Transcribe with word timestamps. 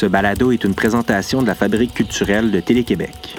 Ce 0.00 0.06
balado 0.06 0.52
est 0.52 0.62
une 0.62 0.76
présentation 0.76 1.42
de 1.42 1.48
la 1.48 1.56
Fabrique 1.56 1.92
culturelle 1.92 2.52
de 2.52 2.60
Télé-Québec. 2.60 3.36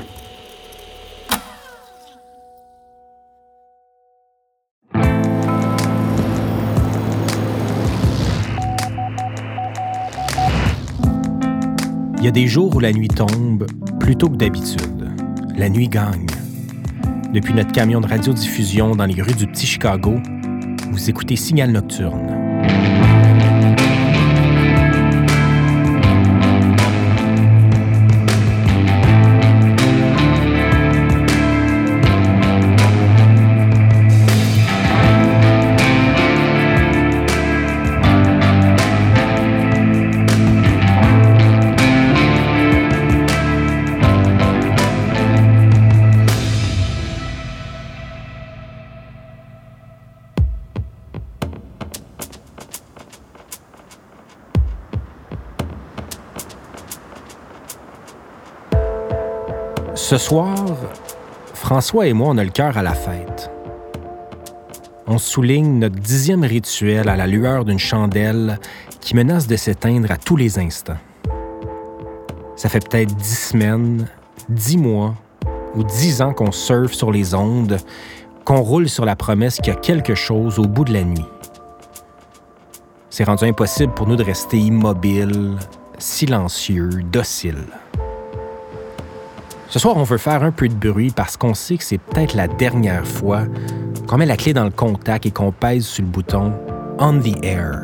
Il 12.18 12.26
y 12.26 12.28
a 12.28 12.32
des 12.32 12.48
jours 12.48 12.76
où 12.76 12.82
la 12.82 12.92
nuit 12.92 13.08
tombe 13.08 13.66
plutôt 14.02 14.28
que 14.28 14.36
d'habitude. 14.36 15.10
La 15.56 15.70
nuit 15.70 15.88
gagne. 15.88 16.28
Depuis 17.34 17.54
notre 17.54 17.72
camion 17.72 18.02
de 18.02 18.08
radiodiffusion 18.08 18.98
dans 18.98 19.06
les 19.06 19.22
rues 19.22 19.32
du 19.34 19.48
Petit 19.48 19.66
Chicago, 19.66 20.18
vous 20.92 21.10
écoutez 21.10 21.38
Signal 21.38 21.72
Nocturne. 21.72 23.19
Ce 60.10 60.18
soir, 60.18 60.58
François 61.54 62.08
et 62.08 62.14
moi, 62.14 62.30
on 62.32 62.40
a 62.40 62.44
le 62.44 62.50
cœur 62.50 62.80
à 62.80 62.82
la 62.82 62.96
fête. 62.96 63.52
On 65.06 65.20
souligne 65.20 65.78
notre 65.78 65.98
dixième 65.98 66.44
rituel 66.44 67.08
à 67.10 67.16
la 67.16 67.28
lueur 67.28 67.64
d'une 67.64 67.78
chandelle 67.78 68.58
qui 69.02 69.16
menace 69.16 69.46
de 69.46 69.56
s'éteindre 69.56 70.10
à 70.10 70.18
tous 70.18 70.36
les 70.36 70.58
instants. 70.58 70.98
Ça 72.56 72.70
fait 72.70 72.80
peut-être 72.90 73.16
dix 73.18 73.50
semaines, 73.50 74.08
dix 74.50 74.80
mois 74.80 75.14
ou 75.76 75.84
dix 75.84 76.24
ans 76.24 76.34
qu'on 76.34 76.52
surfe 76.52 76.94
sur 76.94 77.12
les 77.12 77.36
ondes, 77.36 77.78
qu'on 78.46 78.62
roule 78.62 78.90
sur 78.90 79.06
la 79.06 79.16
promesse 79.16 79.58
qu'il 79.58 79.68
y 79.68 79.78
a 79.78 79.80
quelque 79.80 80.16
chose 80.16 80.58
au 80.58 80.66
bout 80.66 80.86
de 80.86 80.94
la 80.94 81.04
nuit. 81.04 81.30
C'est 83.12 83.26
rendu 83.26 83.46
impossible 83.46 83.94
pour 83.94 84.08
nous 84.08 84.16
de 84.16 84.24
rester 84.24 84.58
immobiles, 84.58 85.56
silencieux, 86.00 86.90
dociles. 87.12 87.68
Ce 89.70 89.78
soir, 89.78 89.98
on 89.98 90.04
veut 90.04 90.18
faire 90.18 90.42
un 90.42 90.52
peu 90.52 90.68
de 90.68 90.74
bruit 90.74 91.12
parce 91.16 91.38
qu'on 91.38 91.54
sait 91.54 91.78
que 91.78 91.84
c'est 91.84 92.00
peut-être 92.00 92.34
la 92.34 92.48
dernière 92.48 93.06
fois 93.06 93.44
qu'on 94.08 94.18
met 94.18 94.26
la 94.26 94.36
clé 94.36 94.52
dans 94.52 94.64
le 94.64 94.72
contact 94.72 95.28
et 95.28 95.32
qu'on 95.32 95.52
pèse 95.52 95.86
sur 95.86 96.04
le 96.04 96.10
bouton 96.10 96.54
On 96.98 97.20
the 97.20 97.38
Air. 97.46 97.84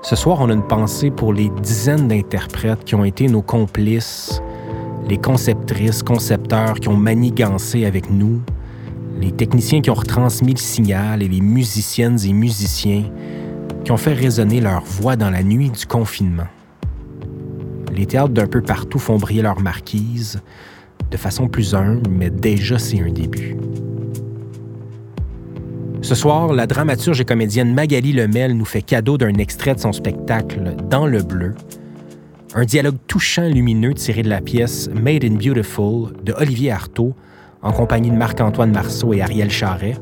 Ce 0.00 0.16
soir, 0.16 0.38
on 0.40 0.48
a 0.48 0.54
une 0.54 0.66
pensée 0.66 1.10
pour 1.10 1.34
les 1.34 1.50
dizaines 1.62 2.08
d'interprètes 2.08 2.82
qui 2.84 2.94
ont 2.94 3.04
été 3.04 3.28
nos 3.28 3.42
complices, 3.42 4.40
les 5.06 5.18
conceptrices, 5.18 6.02
concepteurs 6.02 6.80
qui 6.80 6.88
ont 6.88 6.96
manigancé 6.96 7.84
avec 7.84 8.08
nous, 8.08 8.40
les 9.20 9.32
techniciens 9.32 9.82
qui 9.82 9.90
ont 9.90 9.94
retransmis 9.94 10.54
le 10.54 10.60
signal 10.60 11.22
et 11.22 11.28
les 11.28 11.42
musiciennes 11.42 12.18
et 12.24 12.32
musiciens 12.32 13.04
qui 13.84 13.92
ont 13.92 13.98
fait 13.98 14.14
résonner 14.14 14.62
leur 14.62 14.82
voix 14.82 15.14
dans 15.14 15.28
la 15.28 15.42
nuit 15.42 15.68
du 15.68 15.84
confinement 15.84 16.46
les 17.96 18.06
théâtres 18.06 18.32
d'un 18.32 18.46
peu 18.46 18.60
partout 18.60 18.98
font 18.98 19.16
briller 19.16 19.42
leur 19.42 19.60
marquise, 19.60 20.40
de 21.10 21.16
façon 21.16 21.48
plus 21.48 21.74
humble, 21.74 22.08
mais 22.10 22.30
déjà 22.30 22.78
c'est 22.78 23.00
un 23.00 23.10
début. 23.10 23.56
Ce 26.02 26.14
soir, 26.14 26.52
la 26.52 26.66
dramaturge 26.66 27.20
et 27.20 27.24
comédienne 27.24 27.74
Magali 27.74 28.12
Lemel 28.12 28.56
nous 28.56 28.64
fait 28.64 28.82
cadeau 28.82 29.18
d'un 29.18 29.34
extrait 29.34 29.74
de 29.74 29.80
son 29.80 29.92
spectacle 29.92 30.76
Dans 30.88 31.06
le 31.06 31.22
bleu, 31.22 31.54
un 32.54 32.64
dialogue 32.64 32.98
touchant 33.06 33.48
lumineux 33.48 33.94
tiré 33.94 34.22
de 34.22 34.28
la 34.28 34.40
pièce 34.40 34.88
Made 34.94 35.24
in 35.24 35.34
Beautiful 35.34 36.12
de 36.22 36.32
Olivier 36.34 36.70
Artaud 36.70 37.14
en 37.62 37.72
compagnie 37.72 38.10
de 38.10 38.16
Marc-Antoine 38.16 38.72
Marceau 38.72 39.14
et 39.14 39.22
Ariel 39.22 39.50
Charret, 39.50 39.96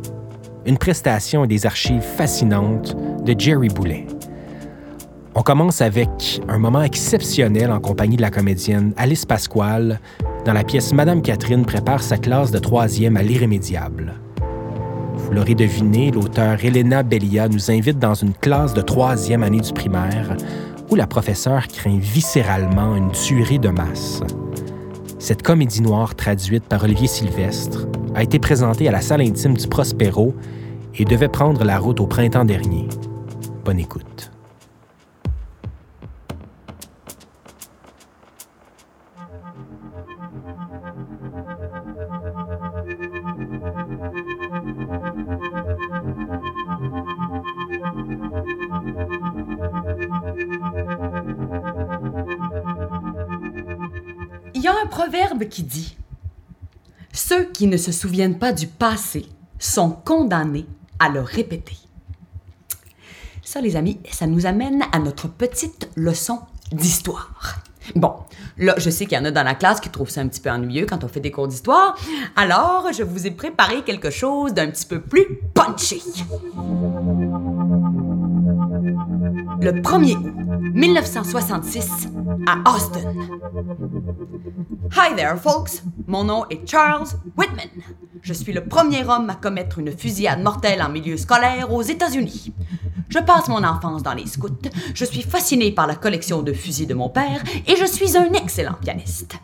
une 0.66 0.76
prestation 0.76 1.44
et 1.44 1.48
des 1.48 1.64
archives 1.64 2.02
fascinantes 2.02 2.96
de 3.24 3.34
Jerry 3.38 3.68
Boulet. 3.68 4.06
On 5.36 5.42
commence 5.42 5.80
avec 5.80 6.40
un 6.48 6.58
moment 6.58 6.82
exceptionnel 6.82 7.72
en 7.72 7.80
compagnie 7.80 8.16
de 8.16 8.22
la 8.22 8.30
comédienne 8.30 8.94
Alice 8.96 9.26
Pasquale 9.26 9.98
dans 10.44 10.52
la 10.52 10.62
pièce 10.62 10.92
Madame 10.92 11.22
Catherine 11.22 11.66
prépare 11.66 12.04
sa 12.04 12.18
classe 12.18 12.52
de 12.52 12.58
troisième 12.58 13.16
à 13.16 13.22
l'irrémédiable. 13.22 14.14
Vous 15.14 15.32
l'aurez 15.32 15.56
deviné, 15.56 16.12
l'auteur 16.12 16.64
Elena 16.64 17.02
Bellia 17.02 17.48
nous 17.48 17.72
invite 17.72 17.98
dans 17.98 18.14
une 18.14 18.32
classe 18.32 18.74
de 18.74 18.80
troisième 18.80 19.42
année 19.42 19.60
du 19.60 19.72
primaire 19.72 20.36
où 20.88 20.94
la 20.94 21.08
professeure 21.08 21.66
craint 21.66 21.98
viscéralement 21.98 22.94
une 22.94 23.10
tuerie 23.10 23.58
de 23.58 23.70
masse. 23.70 24.20
Cette 25.18 25.42
comédie 25.42 25.82
noire 25.82 26.14
traduite 26.14 26.64
par 26.64 26.84
Olivier 26.84 27.08
Sylvestre 27.08 27.88
a 28.14 28.22
été 28.22 28.38
présentée 28.38 28.86
à 28.86 28.92
la 28.92 29.00
salle 29.00 29.22
intime 29.22 29.56
du 29.56 29.66
Prospero 29.66 30.32
et 30.96 31.04
devait 31.04 31.28
prendre 31.28 31.64
la 31.64 31.78
route 31.78 31.98
au 31.98 32.06
printemps 32.06 32.44
dernier. 32.44 32.86
Bonne 33.64 33.80
écoute. 33.80 34.33
Il 54.54 54.62
y 54.62 54.68
a 54.68 54.74
un 54.82 54.86
proverbe 54.86 55.48
qui 55.48 55.62
dit 55.62 55.96
Ceux 57.12 57.44
qui 57.44 57.66
ne 57.66 57.76
se 57.76 57.92
souviennent 57.92 58.38
pas 58.38 58.52
du 58.52 58.66
passé 58.66 59.26
sont 59.58 59.90
condamnés 59.90 60.66
à 60.98 61.08
le 61.08 61.20
répéter. 61.20 61.76
Ça, 63.42 63.60
les 63.60 63.76
amis, 63.76 64.00
ça 64.10 64.26
nous 64.26 64.46
amène 64.46 64.84
à 64.92 64.98
notre 64.98 65.28
petite 65.28 65.90
leçon 65.96 66.40
d'histoire. 66.72 67.63
Bon, 67.94 68.14
là, 68.58 68.74
je 68.78 68.90
sais 68.90 69.06
qu'il 69.06 69.16
y 69.16 69.20
en 69.20 69.24
a 69.24 69.30
dans 69.30 69.42
la 69.42 69.54
classe 69.54 69.80
qui 69.80 69.88
trouvent 69.90 70.10
ça 70.10 70.20
un 70.20 70.28
petit 70.28 70.40
peu 70.40 70.50
ennuyeux 70.50 70.86
quand 70.86 71.04
on 71.04 71.08
fait 71.08 71.20
des 71.20 71.30
cours 71.30 71.48
d'histoire, 71.48 71.96
alors 72.36 72.88
je 72.96 73.02
vous 73.02 73.26
ai 73.26 73.30
préparé 73.30 73.82
quelque 73.82 74.10
chose 74.10 74.54
d'un 74.54 74.70
petit 74.70 74.86
peu 74.86 75.00
plus 75.00 75.26
punchy. 75.52 76.02
Le 79.60 79.72
1er 79.72 80.16
août 80.16 80.34
1966 80.74 82.08
à 82.46 82.74
Austin. 82.74 83.00
Hi 84.96 85.14
there, 85.14 85.36
folks. 85.36 85.82
Mon 86.06 86.24
nom 86.24 86.44
est 86.50 86.68
Charles 86.68 87.06
Whitman. 87.36 87.68
Je 88.24 88.32
suis 88.32 88.54
le 88.54 88.64
premier 88.64 89.04
homme 89.04 89.28
à 89.28 89.34
commettre 89.34 89.80
une 89.80 89.94
fusillade 89.94 90.42
mortelle 90.42 90.80
en 90.80 90.88
milieu 90.88 91.18
scolaire 91.18 91.70
aux 91.70 91.82
États-Unis. 91.82 92.54
Je 93.10 93.18
passe 93.18 93.48
mon 93.48 93.62
enfance 93.62 94.02
dans 94.02 94.14
les 94.14 94.26
scouts, 94.26 94.48
je 94.94 95.04
suis 95.04 95.20
fasciné 95.20 95.70
par 95.72 95.86
la 95.86 95.94
collection 95.94 96.40
de 96.40 96.54
fusils 96.54 96.86
de 96.86 96.94
mon 96.94 97.10
père 97.10 97.44
et 97.66 97.76
je 97.76 97.84
suis 97.84 98.16
un 98.16 98.32
excellent 98.32 98.78
pianiste. 98.80 99.36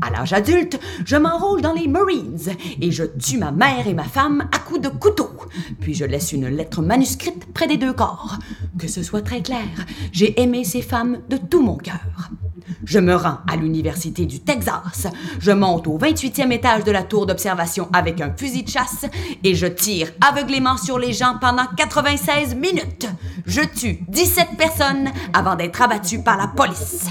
À 0.00 0.10
l'âge 0.10 0.32
adulte, 0.32 0.78
je 1.04 1.16
m'enrôle 1.16 1.62
dans 1.62 1.72
les 1.72 1.88
Marines 1.88 2.38
et 2.80 2.92
je 2.92 3.02
tue 3.02 3.38
ma 3.38 3.50
mère 3.50 3.88
et 3.88 3.94
ma 3.94 4.04
femme 4.04 4.48
à 4.52 4.60
coups 4.60 4.82
de 4.82 4.88
couteau. 4.88 5.30
Puis 5.80 5.94
je 5.94 6.04
laisse 6.04 6.30
une 6.30 6.46
lettre 6.46 6.80
manuscrite 6.80 7.52
près 7.52 7.66
des 7.66 7.76
deux 7.76 7.92
corps. 7.92 8.38
Que 8.78 8.86
ce 8.86 9.02
soit 9.02 9.22
très 9.22 9.42
clair, 9.42 9.66
j'ai 10.12 10.40
aimé 10.40 10.62
ces 10.62 10.82
femmes 10.82 11.18
de 11.28 11.38
tout 11.38 11.60
mon 11.60 11.76
cœur. 11.76 12.30
Je 12.88 12.98
me 12.98 13.14
rends 13.14 13.36
à 13.46 13.56
l'Université 13.56 14.24
du 14.24 14.40
Texas. 14.40 15.08
Je 15.40 15.50
monte 15.50 15.86
au 15.86 15.98
28e 15.98 16.50
étage 16.52 16.84
de 16.84 16.90
la 16.90 17.02
tour 17.02 17.26
d'observation 17.26 17.86
avec 17.92 18.22
un 18.22 18.32
fusil 18.34 18.62
de 18.62 18.70
chasse 18.70 19.04
et 19.44 19.54
je 19.54 19.66
tire 19.66 20.10
aveuglément 20.26 20.78
sur 20.78 20.98
les 20.98 21.12
gens 21.12 21.36
pendant 21.38 21.66
96 21.76 22.54
minutes. 22.54 23.06
Je 23.44 23.60
tue 23.60 23.98
17 24.08 24.56
personnes 24.56 25.10
avant 25.34 25.54
d'être 25.54 25.82
abattu 25.82 26.22
par 26.22 26.38
la 26.38 26.46
police. 26.46 27.08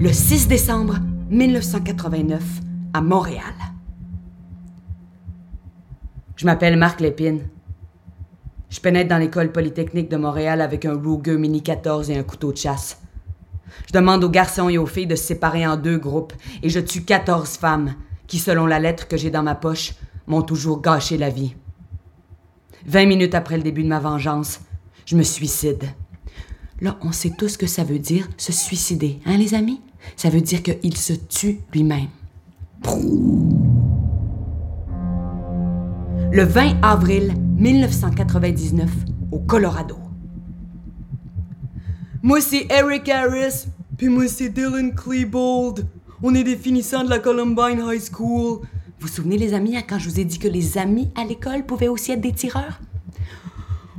Le 0.00 0.10
6 0.10 0.48
décembre 0.48 0.96
1989, 1.28 2.42
à 2.94 3.02
Montréal. 3.02 3.42
Je 6.36 6.46
m'appelle 6.46 6.78
Marc 6.78 7.02
Lépine. 7.02 7.42
Je 8.72 8.80
pénètre 8.80 9.10
dans 9.10 9.18
l'école 9.18 9.52
polytechnique 9.52 10.10
de 10.10 10.16
Montréal 10.16 10.62
avec 10.62 10.86
un 10.86 10.94
Ruger 10.94 11.36
Mini 11.36 11.62
14 11.62 12.08
et 12.08 12.16
un 12.16 12.22
couteau 12.22 12.52
de 12.52 12.56
chasse. 12.56 12.98
Je 13.86 13.92
demande 13.92 14.24
aux 14.24 14.30
garçons 14.30 14.70
et 14.70 14.78
aux 14.78 14.86
filles 14.86 15.06
de 15.06 15.14
se 15.14 15.24
séparer 15.24 15.66
en 15.66 15.76
deux 15.76 15.98
groupes 15.98 16.32
et 16.62 16.70
je 16.70 16.80
tue 16.80 17.02
14 17.02 17.50
femmes 17.58 17.94
qui, 18.26 18.38
selon 18.38 18.64
la 18.64 18.78
lettre 18.78 19.08
que 19.08 19.18
j'ai 19.18 19.30
dans 19.30 19.42
ma 19.42 19.54
poche, 19.54 19.92
m'ont 20.26 20.40
toujours 20.40 20.80
gâché 20.80 21.18
la 21.18 21.28
vie. 21.28 21.54
Vingt 22.86 23.04
minutes 23.04 23.34
après 23.34 23.58
le 23.58 23.62
début 23.62 23.82
de 23.82 23.88
ma 23.88 24.00
vengeance, 24.00 24.60
Je 25.04 25.16
me 25.16 25.22
suicide. 25.22 25.84
Là, 26.80 26.96
on 27.02 27.12
sait 27.12 27.32
tous 27.36 27.48
ce 27.48 27.58
que 27.58 27.66
ça 27.66 27.84
veut 27.84 27.98
dire, 27.98 28.26
se 28.38 28.52
suicider, 28.52 29.18
hein, 29.26 29.36
les 29.36 29.52
amis? 29.52 29.82
Ça 30.16 30.30
veut 30.30 30.40
dire 30.40 30.62
qu'il 30.62 30.96
se 30.96 31.12
tue 31.12 31.58
lui-même. 31.74 32.08
Le 36.34 36.44
20 36.44 36.76
avril 36.80 37.34
1999, 37.58 38.88
au 39.32 39.38
Colorado. 39.40 39.98
Moi, 42.22 42.40
c'est 42.40 42.66
Eric 42.70 43.06
Harris, 43.10 43.66
puis 43.98 44.08
moi, 44.08 44.26
c'est 44.28 44.48
Dylan 44.48 44.94
Klebold. 44.94 45.86
On 46.22 46.34
est 46.34 46.42
des 46.42 46.56
finissants 46.56 47.04
de 47.04 47.10
la 47.10 47.18
Columbine 47.18 47.84
High 47.86 48.00
School. 48.00 48.60
Vous 48.60 48.66
vous 48.98 49.08
souvenez, 49.08 49.36
les 49.36 49.52
amis, 49.52 49.76
quand 49.86 49.98
je 49.98 50.08
vous 50.08 50.20
ai 50.20 50.24
dit 50.24 50.38
que 50.38 50.48
les 50.48 50.78
amis 50.78 51.10
à 51.16 51.24
l'école 51.24 51.66
pouvaient 51.66 51.88
aussi 51.88 52.12
être 52.12 52.22
des 52.22 52.32
tireurs? 52.32 52.80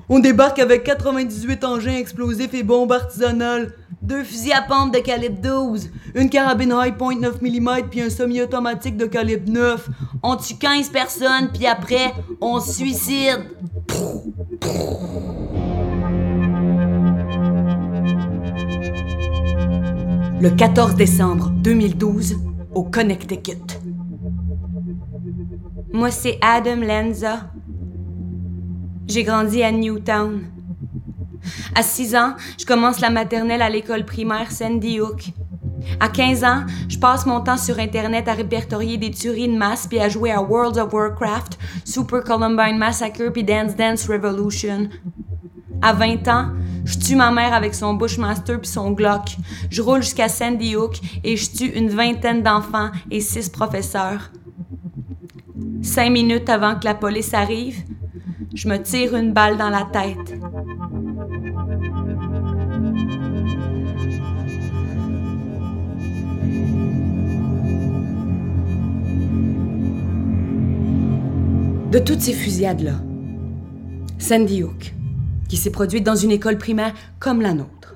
On 0.09 0.18
débarque 0.18 0.57
avec 0.57 0.86
98 0.86 1.63
engins 1.63 1.97
explosifs 1.97 2.56
et 2.56 2.63
bombes 2.63 2.94
artisanales, 2.94 3.74
deux 4.01 4.24
fusils 4.24 4.53
à 4.53 4.63
pompe 4.63 4.91
de 4.91 5.00
calibre 5.00 5.39
12, 5.39 5.91
une 6.15 6.31
carabine 6.31 6.74
high 6.75 6.97
point 6.97 7.15
9 7.15 7.44
mm 7.44 7.89
puis 7.91 8.01
un 8.01 8.09
semi-automatique 8.09 8.97
de 8.97 9.06
calibre 9.06 9.51
9. 9.51 9.89
On 10.25 10.38
tue 10.38 10.56
15 10.56 10.88
personnes 10.88 11.50
puis 11.54 11.68
après, 11.68 12.14
on 12.40 12.62
suicide? 12.62 13.44
Le 20.40 20.50
14 20.50 20.96
décembre 20.96 21.50
2012, 21.50 22.38
au 22.74 22.84
Connecticut. 22.84 23.80
Moi, 25.92 26.10
c'est 26.10 26.38
Adam 26.42 26.78
Lenza. 26.78 27.52
J'ai 29.08 29.24
grandi 29.24 29.62
à 29.62 29.74
Newtown. 29.74 30.44
À 31.75 31.84
6 31.84 32.16
ans, 32.16 32.36
je 32.58 32.66
commence 32.66 33.02
la 33.02 33.10
maternelle 33.10 33.62
à 33.62 33.70
l'école 33.70 34.06
primaire 34.06 34.52
Sandy 34.52 35.02
Hook. 35.02 35.34
À 36.00 36.09
15 36.09 36.44
ans, 36.44 36.63
je 36.88 36.97
passe 36.97 37.25
mon 37.25 37.41
temps 37.41 37.57
sur 37.57 37.80
Internet 37.80 38.27
à 38.27 38.33
répertorier 38.33 38.97
des 38.97 39.12
tueries 39.12 39.47
de 39.47 39.57
masse 39.57 39.88
puis 39.88 40.00
à 40.00 40.09
jouer 40.09 40.31
à 40.31 40.41
World 40.41 40.77
of 40.77 40.94
Warcraft, 40.94 41.57
Super 41.85 42.24
Columbine 42.24 42.77
Massacre 42.77 43.31
puis 43.31 43.44
Dance 43.44 43.75
Dance 43.75 44.07
Revolution. 44.07 44.89
À 45.81 45.94
20 45.94 46.27
ans, 46.30 46.47
je 46.85 46.97
tue 46.97 47.15
ma 47.15 47.31
mère 47.31 47.53
avec 47.53 47.75
son 47.75 47.94
Bushmaster 47.94 48.59
puis 48.59 48.69
son 48.69 48.91
Glock. 48.91 49.35
Je 49.69 49.81
roule 49.81 50.01
jusqu'à 50.01 50.30
Sandy 50.30 50.75
Hook 50.75 51.00
et 51.24 51.35
je 51.35 51.51
tue 51.51 51.77
une 51.77 51.89
vingtaine 51.89 52.41
d'enfants 52.41 52.89
et 53.12 53.19
six 53.19 53.50
professeurs. 53.50 54.31
Cinq 55.81 56.09
minutes 56.12 56.50
avant 56.50 56.75
que 56.79 56.86
la 56.86 56.95
police 56.95 57.33
arrive, 57.33 57.83
je 58.53 58.68
me 58.69 58.77
tire 58.77 59.15
une 59.15 59.33
balle 59.33 59.57
dans 59.57 59.69
la 59.69 59.83
tête. 59.91 60.39
De 71.94 72.00
toutes 72.00 72.22
ces 72.22 72.34
fusillades-là, 72.34 72.95
Sandy 74.18 74.63
Hook, 74.63 74.95
qui 75.48 75.57
s'est 75.57 75.69
produite 75.69 76.04
dans 76.04 76.16
une 76.16 76.31
école 76.31 76.57
primaire 76.57 76.92
comme 77.19 77.40
la 77.40 77.54
nôtre, 77.54 77.95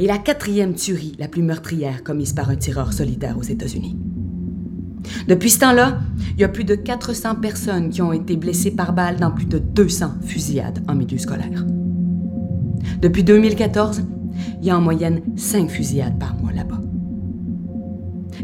est 0.00 0.06
la 0.06 0.18
quatrième 0.18 0.74
tuerie 0.74 1.14
la 1.20 1.28
plus 1.28 1.44
meurtrière 1.44 2.02
commise 2.02 2.32
par 2.32 2.50
un 2.50 2.56
tireur 2.56 2.92
solitaire 2.92 3.38
aux 3.38 3.44
États-Unis. 3.44 3.96
Depuis 5.28 5.50
ce 5.50 5.60
temps-là, 5.60 6.00
il 6.32 6.40
y 6.40 6.44
a 6.44 6.48
plus 6.48 6.64
de 6.64 6.74
400 6.74 7.36
personnes 7.36 7.90
qui 7.90 8.02
ont 8.02 8.12
été 8.12 8.36
blessées 8.36 8.72
par 8.72 8.92
balle 8.92 9.20
dans 9.20 9.30
plus 9.30 9.46
de 9.46 9.58
200 9.58 10.14
fusillades 10.22 10.82
en 10.88 10.96
milieu 10.96 11.18
scolaire. 11.18 11.64
Depuis 13.00 13.22
2014, 13.22 14.02
il 14.60 14.66
y 14.66 14.70
a 14.70 14.76
en 14.76 14.80
moyenne 14.80 15.20
5 15.36 15.70
fusillades 15.70 16.18
par 16.18 16.34
mois 16.34 16.52
là-bas. 16.52 16.80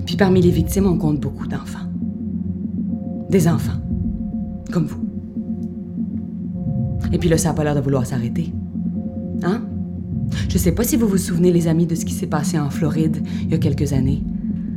Puis 0.07 0.15
parmi 0.17 0.41
les 0.41 0.53
victimes, 0.53 0.87
on 0.87 0.97
compte 0.97 1.19
beaucoup 1.19 1.49
d'enfants. 1.49 1.89
Des 3.31 3.49
enfants, 3.49 3.81
comme 4.71 4.87
vous. 4.87 5.05
Et 7.13 7.19
puis 7.19 7.29
là, 7.29 7.39
ça 7.39 7.49
n'a 7.49 7.55
pas 7.55 7.65
l'air 7.65 7.75
de 7.75 7.81
vouloir 7.81 8.07
s'arrêter. 8.07 8.53
Hein? 9.43 9.63
Je 10.49 10.59
sais 10.59 10.73
pas 10.73 10.85
si 10.85 10.97
vous 10.97 11.09
vous 11.09 11.19
souvenez, 11.19 11.53
les 11.53 11.69
amis, 11.69 11.87
de 11.87 11.95
ce 11.95 12.05
qui 12.05 12.13
s'est 12.13 12.27
passé 12.27 12.59
en 12.59 12.71
Floride 12.71 13.23
il 13.43 13.51
y 13.51 13.55
a 13.55 13.59
quelques 13.59 13.93
années. 13.93 14.23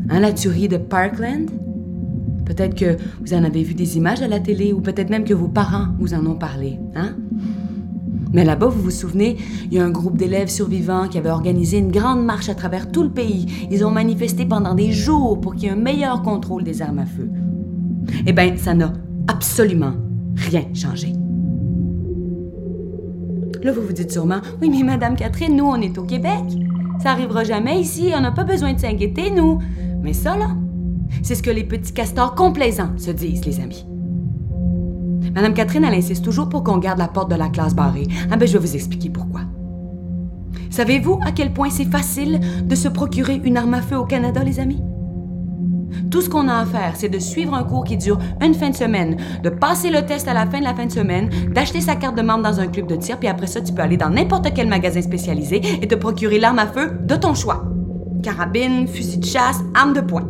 Hein, 0.09 0.19
la 0.19 0.33
tuerie 0.33 0.67
de 0.67 0.77
Parkland? 0.77 1.49
Peut-être 2.45 2.75
que 2.75 2.97
vous 3.21 3.33
en 3.33 3.43
avez 3.43 3.63
vu 3.63 3.73
des 3.73 3.97
images 3.97 4.21
à 4.21 4.27
la 4.27 4.39
télé 4.39 4.73
ou 4.73 4.81
peut-être 4.81 5.09
même 5.09 5.23
que 5.23 5.33
vos 5.33 5.47
parents 5.47 5.87
vous 5.99 6.13
en 6.13 6.25
ont 6.25 6.35
parlé, 6.35 6.79
hein? 6.95 7.15
Mais 8.33 8.45
là-bas, 8.45 8.67
vous 8.67 8.81
vous 8.81 8.91
souvenez, 8.91 9.37
il 9.65 9.73
y 9.73 9.79
a 9.79 9.85
un 9.85 9.89
groupe 9.89 10.17
d'élèves 10.17 10.47
survivants 10.47 11.07
qui 11.09 11.17
avait 11.17 11.29
organisé 11.29 11.77
une 11.79 11.91
grande 11.91 12.23
marche 12.23 12.47
à 12.47 12.55
travers 12.55 12.89
tout 12.89 13.03
le 13.03 13.09
pays. 13.09 13.67
Ils 13.69 13.83
ont 13.83 13.91
manifesté 13.91 14.45
pendant 14.45 14.73
des 14.73 14.91
jours 14.91 15.41
pour 15.41 15.53
qu'il 15.53 15.63
y 15.63 15.67
ait 15.67 15.71
un 15.71 15.75
meilleur 15.75 16.21
contrôle 16.21 16.63
des 16.63 16.81
armes 16.81 16.99
à 16.99 17.05
feu. 17.05 17.29
Eh 18.25 18.31
bien, 18.31 18.55
ça 18.55 18.73
n'a 18.73 18.93
absolument 19.27 19.93
rien 20.35 20.65
changé. 20.73 21.13
Là, 23.63 23.71
vous 23.71 23.81
vous 23.81 23.93
dites 23.93 24.11
sûrement, 24.11 24.41
oui, 24.61 24.69
mais 24.69 24.83
Madame 24.83 25.15
Catherine, 25.15 25.55
nous, 25.55 25.65
on 25.65 25.75
est 25.75 25.97
au 25.97 26.03
Québec. 26.03 26.43
Ça 27.01 27.11
arrivera 27.11 27.43
jamais 27.43 27.79
ici, 27.79 28.11
on 28.15 28.21
n'a 28.21 28.31
pas 28.31 28.43
besoin 28.43 28.73
de 28.73 28.79
s'inquiéter, 28.79 29.29
nous. 29.29 29.59
Mais 30.01 30.13
ça, 30.13 30.35
là, 30.35 30.55
c'est 31.21 31.35
ce 31.35 31.43
que 31.43 31.51
les 31.51 31.63
petits 31.63 31.93
castors 31.93 32.33
complaisants 32.33 32.97
se 32.97 33.11
disent, 33.11 33.45
les 33.45 33.59
amis. 33.59 33.85
Madame 35.35 35.53
Catherine, 35.53 35.83
elle 35.85 35.93
insiste 35.93 36.25
toujours 36.25 36.49
pour 36.49 36.63
qu'on 36.63 36.79
garde 36.79 36.99
la 36.99 37.07
porte 37.07 37.29
de 37.29 37.35
la 37.35 37.49
classe 37.49 37.75
barrée. 37.75 38.07
Ah 38.31 38.37
ben, 38.37 38.47
je 38.47 38.53
vais 38.53 38.59
vous 38.59 38.75
expliquer 38.75 39.09
pourquoi. 39.09 39.41
Savez-vous 40.71 41.19
à 41.23 41.31
quel 41.31 41.53
point 41.53 41.69
c'est 41.69 41.85
facile 41.85 42.39
de 42.65 42.75
se 42.75 42.87
procurer 42.87 43.39
une 43.43 43.57
arme 43.57 43.73
à 43.75 43.81
feu 43.81 43.97
au 43.97 44.05
Canada, 44.05 44.43
les 44.43 44.59
amis? 44.59 44.81
Tout 46.09 46.21
ce 46.21 46.29
qu'on 46.29 46.47
a 46.47 46.55
à 46.55 46.65
faire, 46.65 46.93
c'est 46.95 47.09
de 47.09 47.19
suivre 47.19 47.53
un 47.53 47.63
cours 47.63 47.83
qui 47.83 47.97
dure 47.97 48.19
une 48.41 48.53
fin 48.53 48.69
de 48.69 48.75
semaine, 48.75 49.17
de 49.43 49.49
passer 49.49 49.89
le 49.89 50.05
test 50.05 50.27
à 50.27 50.33
la 50.33 50.45
fin 50.45 50.59
de 50.59 50.63
la 50.63 50.73
fin 50.73 50.85
de 50.85 50.91
semaine, 50.91 51.29
d'acheter 51.53 51.81
sa 51.81 51.95
carte 51.95 52.15
de 52.15 52.21
membre 52.21 52.43
dans 52.43 52.59
un 52.59 52.67
club 52.67 52.87
de 52.87 52.95
tir, 52.95 53.17
puis 53.17 53.27
après 53.27 53.47
ça, 53.47 53.61
tu 53.61 53.73
peux 53.73 53.81
aller 53.81 53.97
dans 53.97 54.09
n'importe 54.09 54.53
quel 54.53 54.67
magasin 54.67 55.01
spécialisé 55.01 55.61
et 55.81 55.87
te 55.87 55.95
procurer 55.95 56.39
l'arme 56.39 56.59
à 56.59 56.67
feu 56.67 56.91
de 57.01 57.15
ton 57.15 57.33
choix. 57.33 57.63
Carabine, 58.23 58.87
fusil 58.87 59.17
de 59.17 59.25
chasse, 59.25 59.59
arme 59.73 59.93
de 59.93 60.01
poing. 60.01 60.27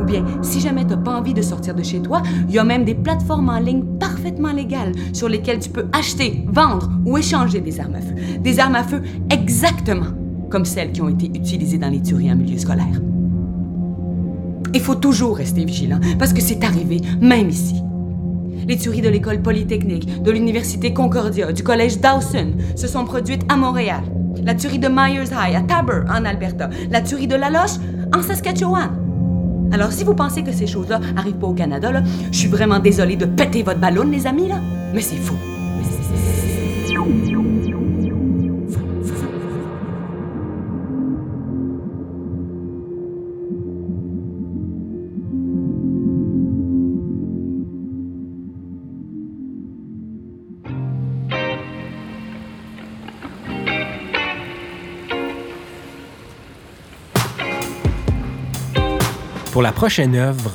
Ou 0.00 0.04
bien, 0.04 0.24
si 0.40 0.60
jamais 0.60 0.84
tu 0.84 0.90
n'as 0.90 0.96
pas 0.96 1.16
envie 1.16 1.34
de 1.34 1.42
sortir 1.42 1.74
de 1.74 1.82
chez 1.82 2.00
toi, 2.00 2.22
il 2.48 2.54
y 2.54 2.58
a 2.58 2.64
même 2.64 2.84
des 2.84 2.94
plateformes 2.94 3.48
en 3.50 3.58
ligne 3.58 3.84
légales 4.54 4.92
sur 5.12 5.28
lesquelles 5.28 5.58
tu 5.58 5.70
peux 5.70 5.86
acheter, 5.92 6.44
vendre 6.48 6.90
ou 7.04 7.18
échanger 7.18 7.60
des 7.60 7.80
armes 7.80 7.94
à 7.94 8.00
feu. 8.00 8.14
Des 8.40 8.60
armes 8.60 8.76
à 8.76 8.84
feu 8.84 9.02
exactement 9.30 10.06
comme 10.50 10.64
celles 10.64 10.92
qui 10.92 11.02
ont 11.02 11.08
été 11.08 11.26
utilisées 11.26 11.78
dans 11.78 11.88
les 11.88 12.00
tueries 12.00 12.30
en 12.30 12.36
milieu 12.36 12.58
scolaire. 12.58 13.00
Il 14.74 14.80
faut 14.80 14.94
toujours 14.94 15.36
rester 15.36 15.64
vigilant 15.64 16.00
parce 16.18 16.32
que 16.32 16.40
c'est 16.40 16.62
arrivé, 16.64 17.00
même 17.20 17.48
ici. 17.48 17.76
Les 18.66 18.76
tueries 18.76 19.00
de 19.00 19.08
l'école 19.08 19.42
polytechnique, 19.42 20.22
de 20.22 20.30
l'université 20.30 20.92
Concordia, 20.92 21.52
du 21.52 21.62
collège 21.62 22.00
Dawson 22.00 22.52
se 22.74 22.88
sont 22.88 23.04
produites 23.04 23.42
à 23.48 23.56
Montréal. 23.56 24.02
La 24.44 24.54
tuerie 24.54 24.78
de 24.78 24.88
Myers 24.88 25.30
High 25.32 25.56
à 25.56 25.60
Tabor, 25.62 26.04
en 26.10 26.24
Alberta. 26.24 26.68
La 26.90 27.00
tuerie 27.00 27.26
de 27.26 27.36
La 27.36 27.50
Loche, 27.50 27.78
en 28.14 28.22
Saskatchewan. 28.22 29.05
Alors, 29.72 29.92
si 29.92 30.04
vous 30.04 30.14
pensez 30.14 30.42
que 30.42 30.52
ces 30.52 30.66
choses-là 30.66 31.00
arrivent 31.16 31.38
pas 31.38 31.48
au 31.48 31.54
Canada, 31.54 32.02
je 32.30 32.38
suis 32.38 32.48
vraiment 32.48 32.78
désolée 32.78 33.16
de 33.16 33.26
péter 33.26 33.62
votre 33.62 33.80
ballon, 33.80 34.04
les 34.04 34.26
amis, 34.26 34.48
là. 34.48 34.60
Mais 34.94 35.00
c'est 35.00 35.16
faux. 35.16 35.55
Pour 59.56 59.62
la 59.62 59.72
prochaine 59.72 60.14
œuvre, 60.16 60.52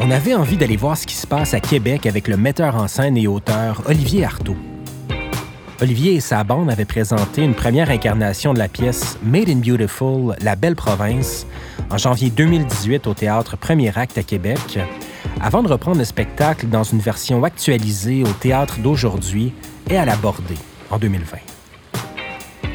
on 0.00 0.10
avait 0.10 0.34
envie 0.34 0.56
d'aller 0.56 0.76
voir 0.76 0.96
ce 0.96 1.06
qui 1.06 1.14
se 1.14 1.24
passe 1.24 1.54
à 1.54 1.60
Québec 1.60 2.04
avec 2.04 2.26
le 2.26 2.36
metteur 2.36 2.74
en 2.74 2.88
scène 2.88 3.16
et 3.16 3.28
auteur 3.28 3.80
Olivier 3.86 4.24
Artaud. 4.24 4.56
Olivier 5.80 6.14
et 6.14 6.20
sa 6.20 6.42
bande 6.42 6.68
avaient 6.68 6.84
présenté 6.84 7.44
une 7.44 7.54
première 7.54 7.90
incarnation 7.90 8.52
de 8.52 8.58
la 8.58 8.66
pièce 8.66 9.20
Made 9.22 9.48
in 9.48 9.58
Beautiful, 9.58 10.34
La 10.40 10.56
Belle 10.56 10.74
Province, 10.74 11.46
en 11.90 11.96
janvier 11.96 12.30
2018 12.30 13.06
au 13.06 13.14
théâtre 13.14 13.56
Premier 13.56 13.96
Acte 13.96 14.18
à 14.18 14.24
Québec, 14.24 14.80
avant 15.40 15.62
de 15.62 15.68
reprendre 15.68 15.98
le 15.98 16.04
spectacle 16.04 16.66
dans 16.66 16.82
une 16.82 16.98
version 16.98 17.44
actualisée 17.44 18.24
au 18.24 18.32
théâtre 18.32 18.80
d'aujourd'hui 18.80 19.52
et 19.88 19.96
à 19.96 20.04
la 20.04 20.16
Bordée 20.16 20.58
en 20.90 20.98
2020. 20.98 21.49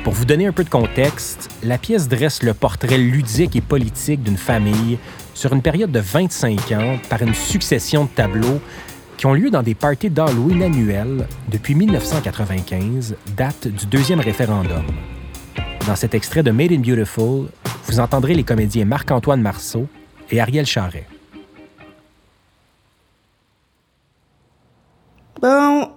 Pour 0.06 0.14
vous 0.14 0.26
donner 0.26 0.46
un 0.46 0.52
peu 0.52 0.64
de 0.64 0.70
contexte, 0.70 1.50
la 1.64 1.80
pièce 1.80 2.08
dresse 2.08 2.44
le 2.44 2.54
portrait 2.54 3.00
ludique 3.00 3.56
et 3.56 3.62
politique 3.62 4.22
d'une 4.22 4.38
famille 4.38 5.00
sur 5.34 5.52
une 5.52 5.64
période 5.64 5.92
de 5.92 6.00
25 6.00 6.72
ans 6.74 7.00
par 7.10 7.24
une 7.24 7.34
succession 7.34 8.04
de 8.04 8.10
tableaux 8.10 8.62
qui 9.18 9.26
ont 9.26 9.34
lieu 9.34 9.50
dans 9.50 9.64
des 9.64 9.74
parties 9.74 10.12
d'Halloween 10.12 10.62
annuels 10.62 11.28
depuis 11.48 11.74
1995, 11.74 13.16
date 13.36 13.68
du 13.68 13.88
deuxième 13.88 14.20
référendum. 14.20 14.86
Dans 15.88 15.96
cet 15.96 16.14
extrait 16.14 16.44
de 16.44 16.52
Made 16.52 16.72
in 16.72 16.82
Beautiful, 16.82 17.48
vous 17.88 18.00
entendrez 18.00 18.36
les 18.36 18.44
comédiens 18.44 18.86
Marc-Antoine 18.86 19.42
Marceau 19.42 19.88
et 20.30 20.40
Ariel 20.40 20.68
Charret. 20.68 21.08
Bon. 25.42 25.90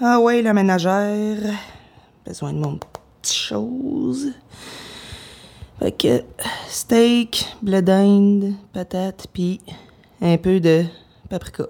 Ah 0.00 0.20
ouais, 0.20 0.40
la 0.40 0.54
ménagère. 0.54 1.36
Besoin 2.24 2.54
de 2.54 2.60
petit 3.26 3.38
chose. 3.38 4.32
Fait 5.78 5.92
que 5.92 6.22
steak, 6.68 7.46
blé 7.60 7.82
d'Inde, 7.82 8.54
patates, 8.72 9.26
puis 9.32 9.60
un 10.22 10.36
peu 10.38 10.60
de 10.60 10.84
paprika. 11.28 11.64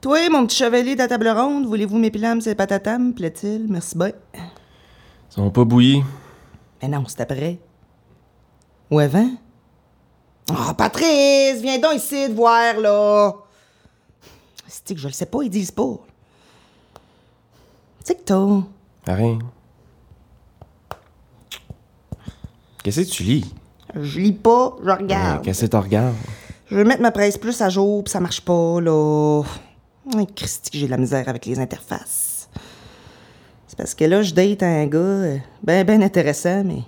Toi, 0.00 0.28
mon 0.28 0.46
petit 0.46 0.56
chevalier 0.56 0.94
de 0.94 0.98
la 0.98 1.08
table 1.08 1.28
ronde, 1.28 1.66
voulez-vous 1.66 1.98
mes 1.98 2.10
pilams 2.10 2.40
et 2.44 2.54
patatam, 2.54 3.14
plaît-il? 3.14 3.66
Merci 3.68 3.96
bien. 3.96 4.12
Ils 4.34 4.40
sont 5.30 5.50
pas 5.50 5.64
bouillis. 5.64 6.02
Mais 6.82 6.88
non, 6.88 7.04
c'est 7.06 7.20
après. 7.20 7.58
Ou 8.90 8.98
avant? 8.98 9.30
Oh, 10.50 10.74
Patrice, 10.76 11.60
viens 11.60 11.78
donc 11.78 11.94
ici 11.96 12.28
de 12.28 12.34
voir, 12.34 12.78
là. 12.78 13.34
C'est 14.66 14.94
que 14.94 15.00
je 15.00 15.06
le 15.08 15.12
sais 15.12 15.26
pas, 15.26 15.42
ils 15.42 15.50
disent 15.50 15.70
pas. 15.70 15.98
Sais 18.04 18.14
que 18.14 18.22
t'as. 18.22 19.14
Rien. 19.14 19.38
Qu'est-ce 22.88 23.02
que 23.02 23.14
tu 23.16 23.22
lis? 23.22 23.54
Je 24.00 24.18
lis 24.18 24.32
pas, 24.32 24.74
je 24.82 24.88
Euh, 24.88 24.94
regarde. 24.94 25.44
Qu'est-ce 25.44 25.66
que 25.66 25.70
tu 25.70 25.76
regardes? 25.76 26.14
Je 26.70 26.74
veux 26.76 26.84
mettre 26.84 27.02
ma 27.02 27.10
presse 27.10 27.36
plus 27.36 27.60
à 27.60 27.68
jour, 27.68 28.02
pis 28.02 28.10
ça 28.10 28.18
marche 28.18 28.40
pas, 28.40 28.80
là. 28.80 29.42
Ay, 30.18 30.26
Christy, 30.34 30.70
j'ai 30.78 30.86
de 30.86 30.90
la 30.90 30.96
misère 30.96 31.28
avec 31.28 31.44
les 31.44 31.58
interfaces. 31.58 32.48
C'est 33.66 33.76
parce 33.76 33.94
que 33.94 34.06
là, 34.06 34.22
je 34.22 34.32
date 34.32 34.62
un 34.62 34.86
gars 34.86 34.98
euh, 34.98 35.36
ben, 35.62 35.84
ben 35.84 36.02
intéressant, 36.02 36.64
mais 36.64 36.82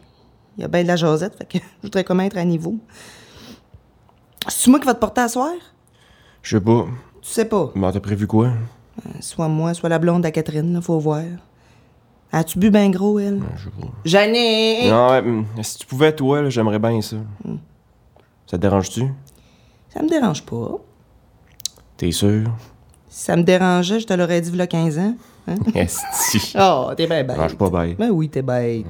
il 0.56 0.62
y 0.62 0.64
a 0.64 0.68
ben 0.68 0.84
de 0.84 0.88
la 0.88 0.96
jasette, 0.96 1.36
fait 1.36 1.44
que 1.44 1.58
je 1.82 1.82
voudrais 1.82 2.02
comment 2.02 2.22
être 2.22 2.38
à 2.38 2.44
niveau. 2.46 2.76
C'est 4.48 4.70
moi 4.70 4.80
qui 4.80 4.86
va 4.86 4.94
te 4.94 5.00
porter 5.00 5.20
à 5.20 5.28
soir? 5.28 5.52
Je 6.40 6.56
sais 6.56 6.64
pas. 6.64 6.86
Tu 7.20 7.28
sais 7.30 7.44
pas. 7.44 7.72
Mais 7.74 7.92
t'as 7.92 8.00
prévu 8.00 8.26
quoi? 8.26 8.52
Soit 9.20 9.48
moi, 9.48 9.74
soit 9.74 9.90
la 9.90 9.98
blonde 9.98 10.24
à 10.24 10.30
Catherine, 10.30 10.72
là, 10.72 10.80
faut 10.80 10.98
voir. 10.98 11.24
As-tu 12.32 12.58
bu 12.58 12.70
ben 12.70 12.90
gros, 12.90 13.18
elle? 13.18 13.40
Je 13.56 13.64
sais 13.64 13.70
pas. 13.70 13.88
Jeannet! 14.04 14.88
Non, 14.88 15.10
ouais, 15.10 15.18
hum, 15.18 15.46
si 15.62 15.78
tu 15.78 15.86
pouvais, 15.86 16.14
toi, 16.14 16.42
là, 16.42 16.50
j'aimerais 16.50 16.78
bien 16.78 17.00
ça. 17.00 17.16
Ça 18.46 18.56
te 18.56 18.62
dérange-tu? 18.62 19.04
Ça 19.88 20.02
me 20.02 20.08
dérange 20.08 20.44
pas. 20.44 20.78
T'es 21.96 22.12
sûr? 22.12 22.48
Si 23.08 23.24
ça 23.24 23.36
me 23.36 23.42
dérangeait, 23.42 23.98
je 24.00 24.06
te 24.06 24.12
l'aurais 24.14 24.40
dit 24.40 24.50
v'là 24.50 24.66
15 24.68 24.98
ans. 24.98 25.14
Hein? 25.48 25.56
Esti. 25.74 26.54
Oh, 26.58 26.90
t'es 26.96 27.06
ben 27.08 27.26
bête. 27.26 27.36
Je 27.48 27.56
pas 27.56 27.70
bête. 27.70 27.98
Ben 27.98 28.10
oui, 28.10 28.28
t'es 28.28 28.42
bête. 28.42 28.86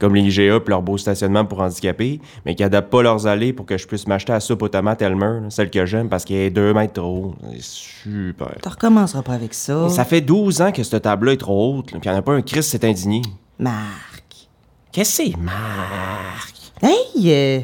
Comme 0.00 0.14
les 0.14 0.22
IGA 0.22 0.60
pis 0.60 0.70
leur 0.70 0.82
beau 0.82 0.98
stationnement 0.98 1.44
pour 1.44 1.60
handicapés, 1.60 2.20
mais 2.44 2.54
qui 2.54 2.62
adaptent 2.62 2.90
pas 2.90 3.02
leurs 3.02 3.26
allées 3.26 3.52
pour 3.52 3.66
que 3.66 3.78
je 3.78 3.86
puisse 3.86 4.06
m'acheter 4.06 4.32
la 4.32 4.40
soupe 4.40 4.62
aux 4.62 4.68
tomates 4.68 5.02
Elmer, 5.02 5.40
là, 5.42 5.50
celle 5.50 5.70
que 5.70 5.86
j'aime, 5.86 6.08
parce 6.08 6.24
qu'elle 6.24 6.38
est 6.38 6.50
deux 6.50 6.74
mètres 6.74 6.94
trop 6.94 7.16
haut. 7.16 7.34
C'est 7.52 7.62
super. 7.62 8.54
Tu 8.62 8.68
recommenceras 8.68 9.22
pas 9.22 9.34
avec 9.34 9.54
ça. 9.54 9.88
Ça 9.88 10.04
fait 10.04 10.20
12 10.20 10.62
ans 10.62 10.72
que 10.72 10.82
cette 10.82 11.02
table-là 11.02 11.32
est 11.32 11.36
trop 11.38 11.76
haute, 11.78 11.92
là, 11.92 12.00
pis 12.00 12.08
y 12.08 12.10
en 12.10 12.16
a 12.16 12.22
pas 12.22 12.32
un 12.32 12.42
Chris 12.42 12.62
s'est 12.62 12.84
indigné. 12.84 13.22
Marc. 13.58 14.48
Qu'est-ce 14.92 15.22
que 15.22 15.30
c'est, 15.30 15.36
Marc? 15.36 16.54
Hey! 16.82 17.32
euh, 17.32 17.60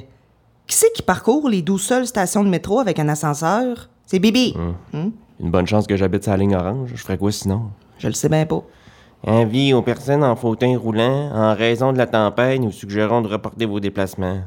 qui 0.67 0.77
c'est 0.77 0.93
qui 0.93 1.03
parcourt 1.03 1.49
les 1.49 1.63
12 1.63 1.83
seules 1.83 2.07
stations 2.07 2.45
de 2.45 2.49
métro 2.49 2.79
avec 2.79 2.99
un 2.99 3.09
ascenseur? 3.09 3.89
C'est 4.07 4.19
Bibi. 4.19 4.55
Hum? 4.93 5.13
Une 5.41 5.51
bonne 5.51 5.67
chance 5.67 5.87
que 5.87 5.97
j'habite 5.97 6.27
la 6.27 6.37
ligne 6.37 6.55
orange. 6.55 6.91
Je 6.95 7.01
ferais 7.01 7.19
quoi 7.19 7.33
sinon? 7.33 7.71
Je 7.99 8.09
le 8.09 8.15
sais 8.15 8.29
bien 8.29 8.47
pas. 8.47 8.63
Avis 9.27 9.75
aux 9.75 9.83
personnes 9.83 10.25
en 10.25 10.35
fauteuil 10.35 10.77
roulant, 10.77 11.31
en 11.35 11.55
raison 11.55 11.93
de 11.93 11.99
la 11.99 12.07
tempête, 12.07 12.61
nous 12.61 12.73
suggérons 12.73 13.21
de 13.21 13.29
reporter 13.29 13.67
vos 13.67 13.79
déplacements. 13.79 14.43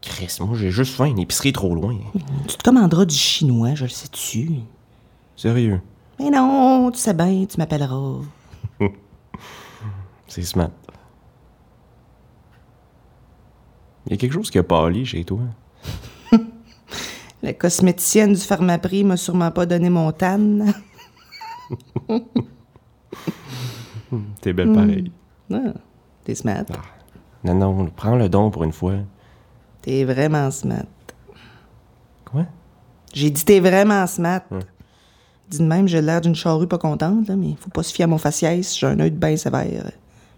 Chris, 0.00 0.36
moi 0.40 0.56
j'ai 0.56 0.70
juste 0.70 0.94
faim, 0.94 1.12
l'épicerie 1.16 1.48
est 1.48 1.52
trop 1.52 1.74
loin. 1.74 1.96
Tu 2.46 2.56
te 2.56 2.62
commanderas 2.62 3.04
du 3.04 3.14
chinois, 3.14 3.74
je 3.74 3.84
le 3.84 3.88
sais-tu? 3.88 4.50
Sérieux, 5.36 5.80
Mais 6.20 6.30
non, 6.30 6.90
tu 6.92 6.98
sais 6.98 7.14
bien, 7.14 7.44
tu 7.46 7.58
m'appelleras. 7.58 8.20
c'est 10.28 10.42
smart. 10.42 10.70
Il 14.06 14.12
y 14.12 14.14
a 14.14 14.16
quelque 14.18 14.32
chose 14.32 14.50
qui 14.50 14.58
a 14.58 14.62
pâli 14.62 15.04
chez 15.04 15.24
toi. 15.24 15.40
La 17.42 17.52
cosméticienne 17.54 18.34
du 18.34 18.40
pharmaprix 18.40 19.02
m'a 19.02 19.16
sûrement 19.16 19.50
pas 19.50 19.66
donné 19.66 19.90
mon 19.90 20.12
tan. 20.12 20.66
T'es 24.42 24.52
belle 24.52 24.72
pareil. 24.72 25.10
Ah, 25.52 25.72
t'es 26.24 26.34
smart. 26.34 26.64
Non, 27.44 27.54
non, 27.54 27.86
prends 27.96 28.16
le 28.16 28.28
don 28.28 28.50
pour 28.50 28.64
une 28.64 28.72
fois. 28.72 28.96
T'es 29.80 30.04
vraiment 30.04 30.50
smart. 30.50 30.84
Quoi? 32.30 32.44
J'ai 33.14 33.30
dit 33.30 33.44
t'es 33.44 33.60
vraiment 33.60 34.06
smart. 34.06 34.42
Dis 35.48 35.58
de 35.58 35.64
même, 35.64 35.86
j'ai 35.86 36.02
l'air 36.02 36.20
d'une 36.20 36.34
charrue 36.34 36.66
pas 36.66 36.78
contente, 36.78 37.28
là, 37.28 37.36
mais 37.36 37.54
faut 37.58 37.70
pas 37.70 37.82
se 37.82 37.92
fier 37.94 38.04
à 38.04 38.06
mon 38.08 38.18
faciès, 38.18 38.76
j'ai 38.76 38.86
un 38.86 38.98
œil 39.00 39.10
de 39.12 39.16
bain 39.18 39.36
sévère. 39.36 39.90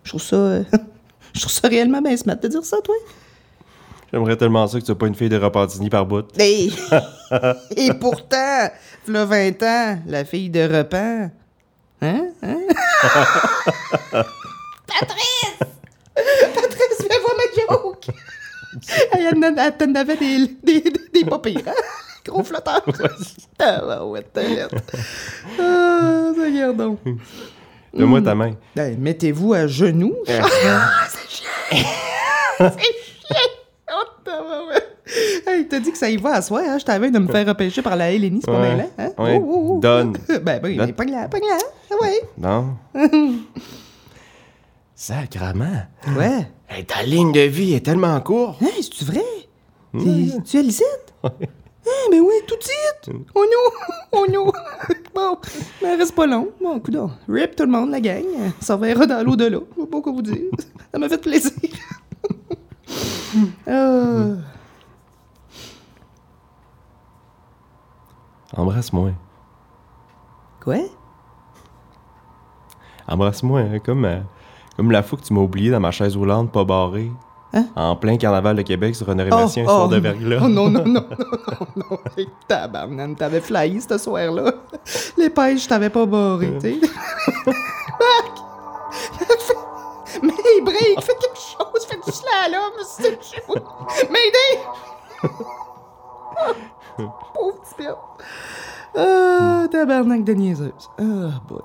Je 0.03 0.11
trouve 0.11 0.23
ça. 0.23 0.37
euh, 0.37 0.65
Je 1.35 1.41
trouve 1.41 1.53
ça 1.53 1.67
réellement 1.69 2.01
bien 2.01 2.17
smart 2.17 2.37
de 2.37 2.47
dire 2.47 2.65
ça, 2.65 2.77
toi. 2.85 2.95
J'aimerais 4.13 4.37
tellement 4.37 4.67
ça 4.69 4.79
que 4.79 4.83
tu 4.83 4.87
sois 4.87 4.99
pas 4.99 5.07
une 5.09 5.15
fille 5.17 5.29
de 5.29 5.37
Repentigny 5.37 5.91
par 5.91 6.07
bout. 6.07 6.27
Hey! 6.39 6.73
Et 7.77 7.93
pourtant, 7.95 8.69
v'là 9.09 9.25
20 9.25 9.63
ans, 9.65 9.99
la 10.07 10.25
fille 10.25 10.51
de 10.51 10.61
Repan. 10.61 11.31
Hein? 12.01 12.29
Hein? 12.43 12.61
Patrice! 14.87 15.59
Patrice, 16.15 17.07
viens 17.09 17.21
voir 17.21 17.37
ma 17.37 17.45
joke! 17.55 18.07
Hey, 19.13 19.27
elle 19.31 19.55
elle 19.57 19.77
t'en 19.77 19.95
avait 19.95 20.17
des, 20.17 20.49
des, 20.63 20.93
des, 21.13 21.25
pas 21.25 21.39
pires, 21.39 21.63
hein? 21.69 21.73
Gros 22.25 22.43
flotteur! 22.43 22.83
Ah, 23.61 24.05
ouais, 24.05 24.27
t'as. 24.33 24.43
Ah, 25.59 26.33
ça 26.37 26.43
regarde 26.43 26.77
donc. 26.77 26.99
Donne-moi 27.95 28.21
ta 28.21 28.35
main. 28.35 28.57
Ben, 28.75 28.99
mettez-vous 28.99 29.55
à 29.55 29.69
genoux. 29.69 30.17
Eh. 30.27 30.41
Ah, 30.43 31.07
c'est 31.09 31.31
chiant! 31.31 31.51
c'est 32.59 32.69
chiant! 32.69 33.51
Hey, 35.47 35.69
t'as 35.69 35.81
dit 35.81 35.93
que 35.93 35.99
ça 35.99 36.09
y 36.09 36.17
va 36.17 36.37
à 36.37 36.43
soi, 36.43 36.63
hein? 36.67 36.79
Je 36.79 36.85
t'avais 36.85 37.11
de 37.11 37.19
me 37.19 37.29
faire 37.29 37.47
repêcher 37.47 37.83
par 37.83 37.95
la 37.97 38.11
Hélénie, 38.11 38.41
c'est 38.43 38.51
pas 38.51 38.61
Ouais. 38.61 38.77
mal, 38.77 38.89
hein? 38.99 39.11
Ouais. 39.19 39.39
Oh, 39.41 39.47
oh, 39.47 39.67
oh. 39.77 39.81
Donne. 39.81 40.13
ben, 40.43 40.61
ben, 40.61 40.77
Donne. 40.77 40.93
pogne-la, 40.95 41.29
pogne-la. 41.29 41.59
Ah 41.91 41.95
ouais. 42.03 42.21
Non? 42.39 42.77
Sacrement. 44.95 45.83
Ouais. 46.17 46.47
Hey, 46.69 46.85
ta 46.85 47.03
ligne 47.03 47.33
de 47.33 47.41
vie 47.41 47.75
est 47.75 47.85
tellement 47.85 48.19
courte. 48.21 48.57
Hein, 48.63 48.69
c'est-tu 48.77 49.05
vrai? 49.05 49.23
T'es- 49.93 50.43
Tu 50.45 50.57
es 50.59 50.63
Lisette? 50.63 51.15
Ah, 51.23 51.31
ben 52.11 52.21
oui, 52.21 52.35
tout 52.47 52.57
de 52.57 52.63
suite! 52.63 53.15
Oh 53.35 53.45
non! 53.45 53.71
Oh 54.13 54.27
non! 54.33 54.51
bon, 55.15 55.37
mais 55.83 55.97
reste 55.97 56.15
pas 56.15 56.27
long. 56.27 56.49
Bon, 56.63 56.81
coudonc. 56.81 57.11
Rip 57.29 57.55
tout 57.57 57.65
le 57.65 57.71
monde, 57.71 57.91
la 57.91 58.01
gang. 58.01 58.25
Ça 58.61 58.77
verra 58.77 59.05
dans 59.07 59.23
l'au-delà. 59.23 59.59
Je 59.77 59.83
sais 59.83 59.87
pas 59.89 60.01
quoi 60.01 60.13
vous 60.13 60.23
dire. 60.23 60.39
Ça 60.93 60.99
m'a 60.99 61.09
fait 61.11 61.21
plaisir. 61.21 61.53
Ah. 63.67 64.37
Embrasse-moi. 68.57 69.11
Quoi? 70.63 70.77
Embrasse-moi, 73.09 73.61
hein, 73.61 73.79
comme, 73.85 74.05
euh, 74.05 74.21
comme 74.77 74.91
la 74.91 75.03
fois 75.03 75.19
que 75.19 75.25
tu 75.25 75.35
m'as 75.35 75.41
oublié 75.41 75.71
dans 75.71 75.81
ma 75.81 75.91
chaise 75.91 76.17
roulante 76.17 76.51
pas 76.53 76.65
barrée. 76.65 77.11
Hein? 77.53 77.67
En 77.77 77.95
plein 77.95 78.17
carnaval 78.17 78.57
de 78.57 78.63
Québec 78.63 78.97
sur 78.97 79.09
Honoré 79.09 79.31
Mathieu, 79.31 79.63
un 79.63 79.67
soir 79.67 79.89
de 79.89 79.97
verglas. 79.99 80.41
Oh 80.43 80.49
non, 80.49 80.69
non, 80.71 80.85
non, 80.85 81.05
non, 81.09 81.17
non, 81.77 81.85
non. 81.91 81.99
Hey, 82.17 82.29
tabarnane, 82.49 83.15
t'avais 83.15 83.41
flyé 83.41 83.81
ce 83.81 83.97
soir-là. 83.99 84.53
Les 85.17 85.31
pêches, 85.31 85.65
je 85.65 85.69
t'avais 85.69 85.91
pas 85.91 86.07
barré, 86.07 86.53
tu 86.61 86.61
sais. 86.61 86.81
Marc! 87.47 88.39
Fais- 89.39 90.21
Mais 90.23 90.33
break, 90.65 91.01
fais 92.05 92.11
du 92.11 92.17
slalom, 92.17 92.73
c'est. 92.85 93.19
M'aider! 94.11 94.53
Pauvre 97.35 97.61
petit 97.63 97.75
père. 97.77 97.97
Ah, 98.97 99.67
tabarnak 99.71 100.23
de 100.25 100.33
niaiseuse. 100.35 100.91
Ah, 100.99 101.41
boy. 101.49 101.63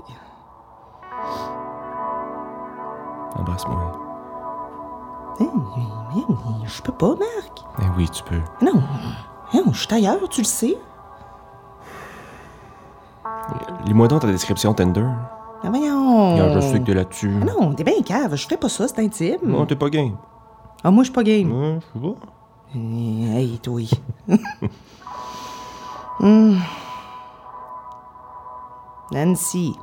Embrasse-moi. 3.36 3.94
Hey, 5.40 5.48
mais- 5.54 6.26
mais 6.62 6.68
je 6.68 6.82
peux 6.82 6.92
pas, 6.92 7.16
Marc. 7.16 7.64
Eh 7.82 7.86
oui, 7.96 8.10
tu 8.10 8.24
peux. 8.24 8.42
Non, 8.62 8.74
non, 9.54 9.64
je 9.72 9.80
suis 9.86 9.94
ailleurs, 9.94 10.28
tu 10.30 10.42
le 10.42 10.46
sais. 10.46 10.78
Lis-moi 13.86 14.08
donc 14.08 14.22
ta 14.22 14.28
description 14.28 14.74
Tinder. 14.74 15.06
Ah, 15.64 15.70
voyons. 15.70 16.34
Regarde, 16.36 16.54
je 16.56 16.60
sais 16.62 16.80
que 16.80 16.86
t'es 16.86 16.94
là-dessus. 16.94 17.34
Ah 17.42 17.46
non, 17.46 17.74
t'es 17.74 17.84
bien 17.84 18.02
cave. 18.06 18.36
Je 18.36 18.44
ferais 18.46 18.58
pas 18.58 18.70
ça, 18.70 18.88
c'est 18.88 19.00
intime. 19.00 19.38
Non, 19.44 19.66
t'es 19.66 19.76
pas 19.76 19.90
game. 19.90 20.16
Ah, 20.84 20.92
moi, 20.92 21.04
je 21.04 21.08
suis 21.08 21.14
pas 21.14 21.24
game. 21.24 21.52
Ouais, 21.52 21.80
je 21.82 22.00
sais 22.00 22.06
pas. 22.08 22.16
Euh, 22.76 23.36
Hey, 23.38 23.60
toi. 23.60 23.82
Hmm. 26.22 26.58
Nancy, 29.14 29.74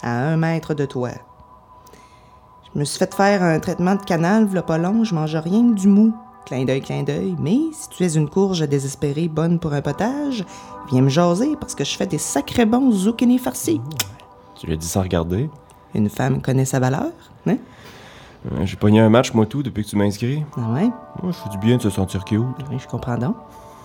à 0.00 0.28
un 0.28 0.36
mètre 0.36 0.74
de 0.74 0.86
toi. 0.86 1.10
Je 2.72 2.78
me 2.78 2.84
suis 2.84 2.98
fait 3.00 3.12
faire 3.12 3.42
un 3.42 3.58
traitement 3.58 3.96
de 3.96 4.02
canal, 4.02 4.46
v'là 4.46 4.62
pas 4.62 4.78
long, 4.78 5.02
je 5.02 5.12
mange 5.12 5.34
rien 5.34 5.70
que 5.70 5.74
du 5.74 5.88
mou. 5.88 6.14
Clin 6.46 6.64
d'œil, 6.64 6.82
clin 6.82 7.02
d'œil. 7.02 7.34
Mais 7.40 7.58
si 7.72 7.88
tu 7.88 8.04
es 8.04 8.14
une 8.14 8.28
courge 8.30 8.60
désespérée 8.68 9.26
bonne 9.26 9.58
pour 9.58 9.72
un 9.72 9.82
potage, 9.82 10.44
viens 10.88 11.02
me 11.02 11.08
jaser 11.08 11.56
parce 11.58 11.74
que 11.74 11.82
je 11.84 11.96
fais 11.96 12.06
des 12.06 12.18
sacrés 12.18 12.64
bons 12.66 12.92
zucchini 12.92 13.38
farcis. 13.38 13.80
Tu 14.54 14.66
lui 14.66 14.74
as 14.74 14.76
dit 14.76 14.86
sans 14.86 15.02
regarder. 15.02 15.50
Une 15.94 16.08
femme 16.08 16.40
connaît 16.42 16.64
sa 16.64 16.80
valeur, 16.80 17.10
hein? 17.46 17.56
Euh, 18.52 18.64
J'ai 18.66 18.76
pogné 18.76 19.00
un 19.00 19.08
match, 19.08 19.32
moi, 19.32 19.46
tout, 19.46 19.62
depuis 19.62 19.84
que 19.84 19.88
tu 19.88 19.96
m'as 19.96 20.04
inscrit. 20.04 20.44
Ah 20.56 20.72
ouais? 20.72 20.90
Moi, 21.22 21.32
je 21.32 21.32
fais 21.32 21.48
du 21.50 21.58
bien 21.58 21.76
de 21.76 21.82
se 21.82 21.90
sentir 21.90 22.24
cute. 22.24 22.40
Oui, 22.70 22.76
je 22.78 22.86
comprends 22.86 23.16
donc. 23.16 23.36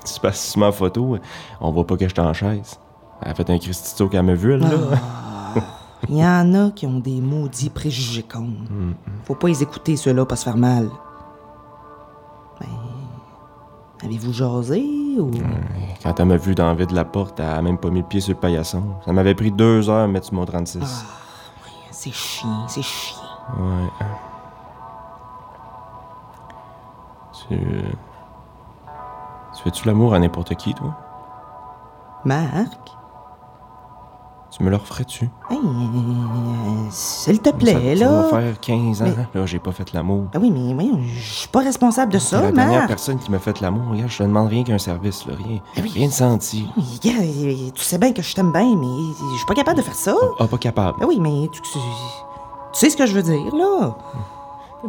Si 0.04 0.20
tu 0.20 0.60
mets 0.60 0.66
en 0.66 0.72
photo, 0.72 1.18
on 1.62 1.72
voit 1.72 1.86
pas 1.86 1.98
que 1.98 2.08
j'étais 2.08 2.20
en 2.22 2.34
chaise. 2.34 2.80
Elle 3.22 3.32
a 3.32 3.36
fait 3.36 3.50
un 3.50 3.58
Christito 3.60 4.08
qu'elle 4.08 4.24
m'a 4.24 4.34
vu, 4.34 4.54
elle, 4.54 4.62
là. 4.62 4.70
Il 6.08 6.16
y 6.18 6.24
en 6.26 6.54
a 6.54 6.72
qui 6.72 6.86
ont 6.88 7.00
des 7.00 7.20
maudits 7.20 7.70
préjugés 7.70 8.24
cons. 8.24 8.54
Faut 9.26 9.36
pas 9.36 9.48
les 9.50 9.62
écouter, 9.62 9.98
ceux-là, 9.98 10.26
pas 10.26 10.36
se 10.38 10.46
faire 10.46 10.58
mal. 10.58 10.90
Ben, 12.60 12.68
avez-vous 14.04 14.34
jasé? 14.34 14.84
Ou... 15.20 15.32
Quand 16.04 16.20
elle 16.20 16.26
m'a 16.26 16.38
vu 16.38 16.56
dans 16.56 16.72
le 16.72 16.78
vide 16.78 16.90
de 16.90 16.96
la 16.96 17.06
porte, 17.06 17.40
elle 17.40 17.46
a 17.46 17.62
même 17.62 17.78
pas 17.78 17.90
mis 17.90 18.00
le 18.02 18.06
pied 18.08 18.20
sur 18.22 18.34
le 18.34 18.40
paillasson. 18.40 18.84
Ça 19.06 19.12
m'avait 19.14 19.36
pris 19.36 19.52
deux 19.52 19.90
heures 19.90 20.04
à 20.04 20.08
mettre 20.08 20.28
sur 20.28 20.36
mon 20.36 20.46
36. 20.46 21.06
C'est 21.92 22.12
chiant, 22.12 22.68
c'est 22.68 22.82
chiant. 22.82 23.18
Ouais. 23.60 24.06
Tu. 27.34 27.54
euh, 27.56 27.82
Tu 29.56 29.64
fais-tu 29.64 29.88
l'amour 29.88 30.14
à 30.14 30.20
n'importe 30.20 30.56
qui, 30.56 30.74
toi? 30.74 30.96
Marc? 32.26 32.96
Tu 34.60 34.66
me 34.66 34.72
le 34.72 34.76
referais-tu? 34.76 35.30
Hey, 35.50 35.58
euh, 35.58 36.90
s'il 36.92 37.40
te 37.40 37.50
plaît, 37.50 37.96
ça, 37.96 38.06
là. 38.06 38.24
Ça 38.30 38.38
va 38.38 38.42
faire 38.42 38.60
15 38.60 39.02
ans, 39.02 39.06
Mais- 39.34 39.40
là, 39.40 39.46
j'ai 39.46 39.58
pas 39.60 39.72
fait 39.72 39.94
l'amour. 39.94 40.26
Ah 40.36 40.38
oui, 40.42 40.52
mais 40.52 40.74
voyons, 40.74 41.00
je 41.02 41.22
suis 41.34 41.48
pas 41.48 41.60
responsable 41.62 42.12
de 42.12 42.18
T'es 42.18 42.24
ça, 42.26 42.42
la 42.42 42.52
dernière 42.52 42.86
personne 42.86 43.18
qui 43.20 43.32
m'a 43.32 43.40
fait 43.40 43.62
l'amour. 43.62 43.84
Regarde, 43.92 44.10
je 44.10 44.18
te 44.18 44.24
demande 44.24 44.50
rien 44.50 44.66
qu'un 44.66 44.78
service, 44.78 45.26
là. 45.28 45.36
Rien, 45.38 45.60
Ah 45.78 45.80
oui. 45.82 45.92
rien 45.94 46.08
de 46.10 46.12
senti. 46.14 46.68
Oui, 46.76 46.84
gars, 47.02 47.22
euh, 47.22 47.70
tu 47.74 47.82
sais 47.84 47.98
bien 47.98 48.12
que 48.12 48.22
je 48.22 48.36
t'aime 48.36 48.52
bien, 48.52 48.76
mais 48.76 48.86
je 49.32 49.38
suis 49.38 49.46
pas 49.48 49.56
capable 49.56 49.78
de 49.78 49.82
faire 49.84 49.96
ça. 49.96 50.14
Ah, 50.40 50.46
pas 50.48 50.58
capable. 50.58 50.98
Ah 51.02 51.06
oui, 51.08 51.20
mais 51.22 51.48
tu, 51.54 51.62
tu- 51.62 51.70
tu 51.72 51.80
sais 52.74 52.90
ce 52.90 52.98
que 52.98 53.06
je 53.06 53.14
veux 53.14 53.24
dire, 53.24 53.56
là. 53.56 53.96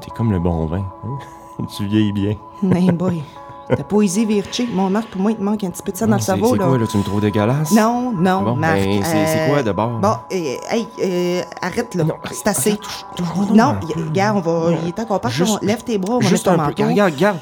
T'es 0.00 0.10
comme 0.10 0.32
le 0.32 0.40
bon 0.40 0.66
vin. 0.66 0.84
hein? 1.04 1.64
tu 1.76 1.86
vieillis 1.86 2.12
bien. 2.12 2.34
Hey 2.74 2.90
boy, 2.90 3.22
ta 3.76 3.84
poésie 3.84 4.26
cheap. 4.50 4.74
Mon 4.74 4.90
Marc, 4.90 5.06
pour 5.08 5.20
moi, 5.20 5.30
il 5.32 5.36
te 5.36 5.42
manque 5.42 5.62
un 5.64 5.70
petit 5.70 5.82
peu 5.82 5.92
de 5.92 5.96
ça 5.96 6.06
dans 6.06 6.16
le 6.16 6.22
cerveau, 6.22 6.52
c'est 6.52 6.58
quoi, 6.58 6.78
là? 6.78 6.86
Tu 6.86 6.98
me 6.98 7.02
trouves 7.02 7.20
dégueulasse? 7.20 7.72
Non, 7.72 8.12
non, 8.12 8.42
Bon, 8.42 8.54
Marc. 8.56 8.74
ben, 8.76 9.02
c'est- 9.04 9.16
euh, 9.16 9.48
quoi, 9.48 9.62
d'abord? 9.62 9.90
Bon, 10.00 10.08
euh, 10.32 10.56
hey, 10.70 10.88
euh, 11.02 11.42
arrête, 11.62 11.94
là. 11.94 12.04
C'est 12.32 12.48
assez. 12.48 12.70
donc 13.16 13.50
non, 13.54 13.76
peu. 13.80 14.02
regarde, 14.04 14.38
on 14.38 14.40
va. 14.40 14.72
Il 14.82 14.88
est 14.88 14.92
temps 14.92 15.04
qu'on 15.04 15.18
parte. 15.18 15.34
Juste- 15.34 15.58
on- 15.62 15.66
Lève 15.66 15.82
tes 15.84 15.98
bras, 15.98 16.16
on 16.16 16.20
va 16.20 16.28
Juste 16.28 16.46
mettre 16.46 16.60
un 16.60 16.64
ton 16.66 16.72
peu. 16.74 16.82
manteau. 16.82 16.90
Regarde, 16.92 17.12
regarde. 17.14 17.38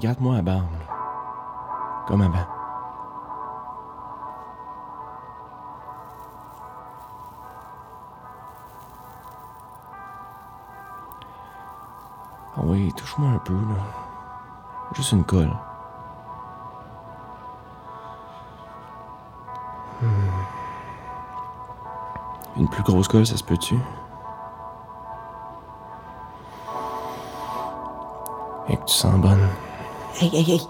Garde-moi 0.00 0.36
à 0.36 0.42
barbe. 0.42 0.64
Comme 2.08 2.22
avant. 2.22 2.46
Ah 12.56 12.60
oui, 12.64 12.92
touche-moi 12.96 13.28
un 13.30 13.38
peu, 13.38 13.54
là. 13.54 14.09
Juste 14.92 15.12
une 15.12 15.24
colle. 15.24 15.52
Une 22.56 22.68
plus 22.68 22.82
grosse 22.82 23.08
colle, 23.08 23.26
ça 23.26 23.36
se 23.36 23.44
peut-tu? 23.44 23.78
Et 28.68 28.76
que 28.76 28.84
tu 28.84 28.94
sens 28.94 29.14
bonne. 29.20 29.48
Hey, 30.20 30.30
hey, 30.34 30.52
hey. 30.52 30.68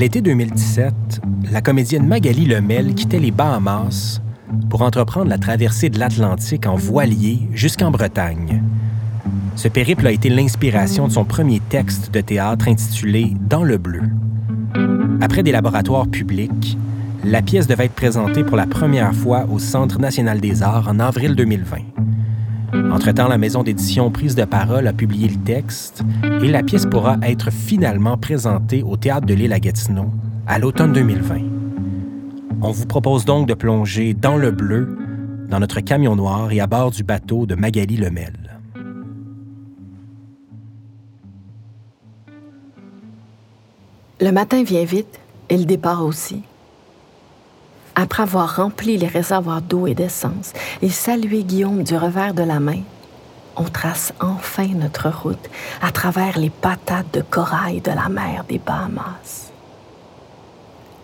L'été 0.00 0.22
2017, 0.22 1.20
la 1.52 1.60
comédienne 1.60 2.06
Magali 2.06 2.46
Lemel 2.46 2.94
quittait 2.94 3.18
les 3.18 3.30
Bahamas 3.30 4.22
pour 4.70 4.80
entreprendre 4.80 5.28
la 5.28 5.36
traversée 5.36 5.90
de 5.90 5.98
l'Atlantique 5.98 6.64
en 6.64 6.74
voilier 6.74 7.40
jusqu'en 7.52 7.90
Bretagne. 7.90 8.62
Ce 9.56 9.68
périple 9.68 10.06
a 10.06 10.10
été 10.10 10.30
l'inspiration 10.30 11.06
de 11.06 11.12
son 11.12 11.26
premier 11.26 11.60
texte 11.60 12.14
de 12.14 12.22
théâtre 12.22 12.66
intitulé 12.68 13.34
Dans 13.46 13.62
le 13.62 13.76
bleu. 13.76 14.00
Après 15.20 15.42
des 15.42 15.52
laboratoires 15.52 16.08
publics, 16.08 16.78
la 17.22 17.42
pièce 17.42 17.66
devait 17.66 17.84
être 17.84 17.92
présentée 17.92 18.42
pour 18.42 18.56
la 18.56 18.66
première 18.66 19.14
fois 19.14 19.44
au 19.52 19.58
Centre 19.58 19.98
national 19.98 20.40
des 20.40 20.62
arts 20.62 20.88
en 20.88 20.98
avril 20.98 21.34
2020. 21.34 21.76
Entre-temps, 22.90 23.28
la 23.28 23.38
maison 23.38 23.62
d'édition 23.62 24.10
Prise 24.10 24.34
de 24.34 24.44
parole 24.44 24.86
a 24.88 24.92
publié 24.92 25.28
le 25.28 25.36
texte 25.36 26.02
et 26.42 26.48
la 26.48 26.62
pièce 26.62 26.86
pourra 26.86 27.18
être 27.22 27.50
finalement 27.52 28.18
présentée 28.18 28.82
au 28.82 28.96
Théâtre 28.96 29.26
de 29.26 29.34
l'île 29.34 29.52
à 29.52 29.60
Gatineau 29.60 30.10
à 30.46 30.58
l'automne 30.58 30.92
2020. 30.92 31.36
On 32.62 32.72
vous 32.72 32.86
propose 32.86 33.24
donc 33.24 33.46
de 33.46 33.54
plonger 33.54 34.12
dans 34.12 34.36
le 34.36 34.50
bleu, 34.50 34.98
dans 35.48 35.60
notre 35.60 35.80
camion 35.80 36.16
noir 36.16 36.50
et 36.50 36.60
à 36.60 36.66
bord 36.66 36.90
du 36.90 37.04
bateau 37.04 37.46
de 37.46 37.54
Magali 37.54 37.96
Lemel. 37.96 38.58
Le 44.20 44.32
matin 44.32 44.64
vient 44.64 44.84
vite 44.84 45.20
et 45.48 45.56
le 45.56 45.64
départ 45.64 46.04
aussi. 46.04 46.42
Après 47.94 48.22
avoir 48.22 48.56
rempli 48.56 48.96
les 48.96 49.06
réservoirs 49.06 49.62
d'eau 49.62 49.86
et 49.86 49.94
d'essence 49.94 50.52
et 50.82 50.90
salué 50.90 51.42
Guillaume 51.42 51.82
du 51.82 51.96
revers 51.96 52.34
de 52.34 52.42
la 52.42 52.60
main, 52.60 52.82
on 53.56 53.64
trace 53.64 54.12
enfin 54.20 54.68
notre 54.68 55.10
route 55.10 55.50
à 55.82 55.90
travers 55.90 56.38
les 56.38 56.50
patates 56.50 57.12
de 57.12 57.20
corail 57.20 57.80
de 57.80 57.90
la 57.90 58.08
mer 58.08 58.44
des 58.48 58.58
Bahamas. 58.58 59.52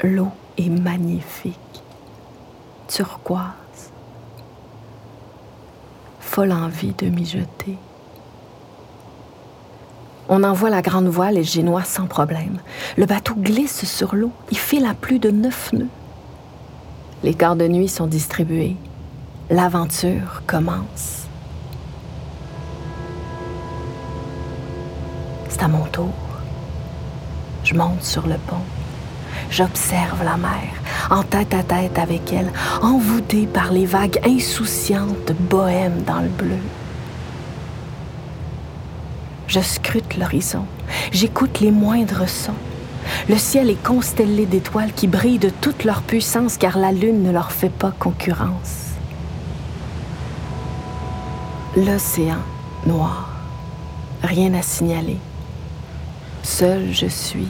L'eau 0.03 0.31
est 0.57 0.68
magnifique, 0.68 1.83
turquoise, 2.88 3.92
folle 6.20 6.53
envie 6.53 6.92
de 6.92 7.09
m'y 7.09 7.27
jeter. 7.27 7.77
On 10.29 10.42
envoie 10.42 10.70
la 10.70 10.83
grande 10.83 11.09
voile 11.09 11.35
et 11.35 11.38
le 11.38 11.44
génois 11.44 11.85
sans 11.85 12.07
problème. 12.07 12.59
Le 12.96 13.07
bateau 13.07 13.35
glisse 13.35 13.85
sur 13.85 14.16
l'eau. 14.16 14.33
Il 14.51 14.59
file 14.59 14.85
à 14.85 14.94
plus 14.94 15.18
de 15.18 15.31
neuf 15.31 15.72
nœuds. 15.72 15.87
Les 17.24 17.35
quarts 17.35 17.57
de 17.57 17.66
nuit 17.66 17.88
sont 17.88 18.07
distribués. 18.07 18.76
L'aventure 19.48 20.42
commence. 20.46 21.26
C'est 25.48 25.62
à 25.62 25.68
mon 25.68 25.85
tour. 25.87 26.12
Je 27.64 27.74
monte 27.74 28.02
sur 28.02 28.26
le 28.26 28.37
pont. 28.46 28.62
J'observe 29.50 30.22
la 30.24 30.37
mer, 30.37 30.68
en 31.11 31.22
tête 31.22 31.55
à 31.55 31.62
tête 31.62 31.98
avec 31.98 32.33
elle, 32.33 32.52
envoûtée 32.83 33.46
par 33.46 33.72
les 33.72 33.87
vagues 33.87 34.20
insouciantes 34.24 35.33
bohèmes 35.48 36.02
dans 36.02 36.20
le 36.20 36.29
bleu. 36.29 36.59
Je 39.46 39.61
scrute 39.61 40.18
l'horizon. 40.18 40.66
J'écoute 41.12 41.61
les 41.61 41.70
moindres 41.70 42.29
sons. 42.29 42.52
Le 43.29 43.37
ciel 43.37 43.71
est 43.71 43.83
constellé 43.83 44.47
d'étoiles 44.47 44.92
qui 44.92 45.07
brillent 45.07 45.38
de 45.38 45.51
toute 45.51 45.85
leur 45.85 46.03
puissance 46.03 46.57
car 46.57 46.79
la 46.79 46.92
lune 46.92 47.23
ne 47.23 47.31
leur 47.31 47.53
fait 47.53 47.71
pas 47.71 47.92
concurrence. 47.99 48.95
L'océan 51.77 52.38
noir. 52.87 53.29
Rien 54.23 54.55
à 54.55 54.62
signaler. 54.62 55.19
Seul 56.42 56.92
je 56.92 57.07
suis. 57.07 57.49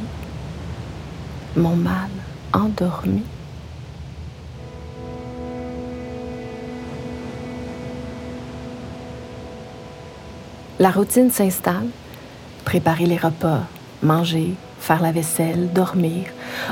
Mon 1.56 1.76
mal 1.76 2.10
endormi. 2.52 3.22
La 10.78 10.90
routine 10.90 11.30
s'installe. 11.30 11.88
Préparer 12.64 13.06
les 13.06 13.16
repas, 13.16 13.60
Manger, 14.02 14.54
faire 14.80 15.02
la 15.02 15.12
vaisselle, 15.12 15.72
dormir, 15.72 16.24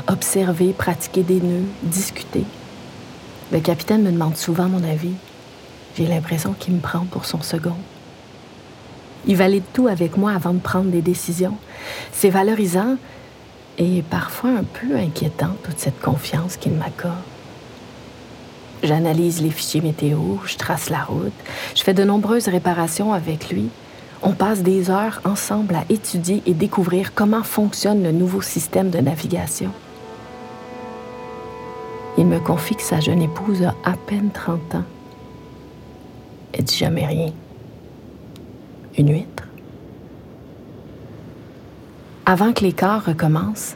observer, 0.07 0.73
pratiquer 0.73 1.23
des 1.23 1.41
nœuds, 1.41 1.65
discuter. 1.83 2.43
Le 3.51 3.59
capitaine 3.59 4.03
me 4.03 4.11
demande 4.11 4.37
souvent 4.37 4.67
mon 4.67 4.83
avis. 4.83 5.13
J'ai 5.97 6.07
l'impression 6.07 6.53
qu'il 6.53 6.73
me 6.73 6.79
prend 6.79 7.05
pour 7.05 7.25
son 7.25 7.41
second. 7.41 7.77
Il 9.27 9.37
valide 9.37 9.63
tout 9.73 9.87
avec 9.87 10.17
moi 10.17 10.31
avant 10.33 10.53
de 10.53 10.59
prendre 10.59 10.91
des 10.91 11.01
décisions. 11.01 11.57
C'est 12.11 12.29
valorisant 12.29 12.97
et 13.77 14.03
parfois 14.03 14.51
un 14.51 14.63
peu 14.63 14.95
inquiétant, 14.95 15.55
toute 15.63 15.79
cette 15.79 15.99
confiance 15.99 16.57
qu'il 16.57 16.73
m'accorde. 16.73 17.15
J'analyse 18.83 19.41
les 19.41 19.49
fichiers 19.49 19.81
météo, 19.81 20.37
je 20.45 20.57
trace 20.57 20.89
la 20.89 21.03
route, 21.03 21.33
je 21.75 21.81
fais 21.81 21.93
de 21.93 22.03
nombreuses 22.03 22.47
réparations 22.47 23.13
avec 23.13 23.49
lui. 23.49 23.69
On 24.27 24.33
passe 24.33 24.63
des 24.63 24.89
heures 24.89 25.21
ensemble 25.23 25.75
à 25.75 25.83
étudier 25.87 26.41
et 26.47 26.55
découvrir 26.55 27.13
comment 27.13 27.43
fonctionne 27.43 28.01
le 28.01 28.11
nouveau 28.11 28.41
système 28.41 28.89
de 28.89 28.97
navigation. 28.97 29.69
Il 32.17 32.25
me 32.25 32.39
confie 32.39 32.75
que 32.75 32.81
sa 32.81 32.99
jeune 32.99 33.21
épouse 33.21 33.61
a 33.61 33.75
à 33.87 33.93
peine 33.93 34.31
30 34.33 34.75
ans. 34.75 34.83
Elle 36.53 36.63
dit 36.63 36.75
jamais 36.75 37.05
rien. 37.05 37.33
Une 38.97 39.11
huître. 39.11 39.43
Avant 42.25 42.51
que 42.51 42.63
les 42.63 42.73
corps 42.73 43.05
recommencent, 43.05 43.75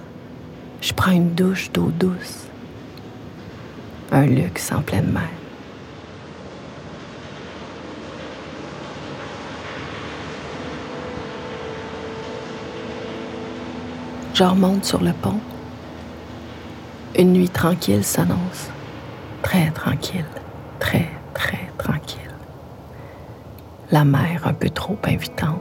je 0.82 0.94
prends 0.94 1.12
une 1.12 1.36
douche 1.36 1.72
d'eau 1.72 1.92
douce. 2.00 2.48
Un 4.12 4.26
luxe 4.26 4.72
en 4.72 4.82
pleine 4.82 5.12
mer. 5.12 5.38
Je 14.39 14.45
remonte 14.45 14.86
sur 14.86 15.02
le 15.02 15.12
pont. 15.12 15.41
Une 17.17 17.34
nuit 17.34 17.49
tranquille 17.49 18.06
s'annonce. 18.06 18.69
Très 19.41 19.69
tranquille, 19.71 20.23
très, 20.80 21.10
très 21.34 21.69
tranquille. 21.78 22.21
La 23.91 24.06
mer 24.06 24.47
un 24.47 24.54
peu 24.54 24.69
trop 24.69 24.97
invitante. 25.04 25.60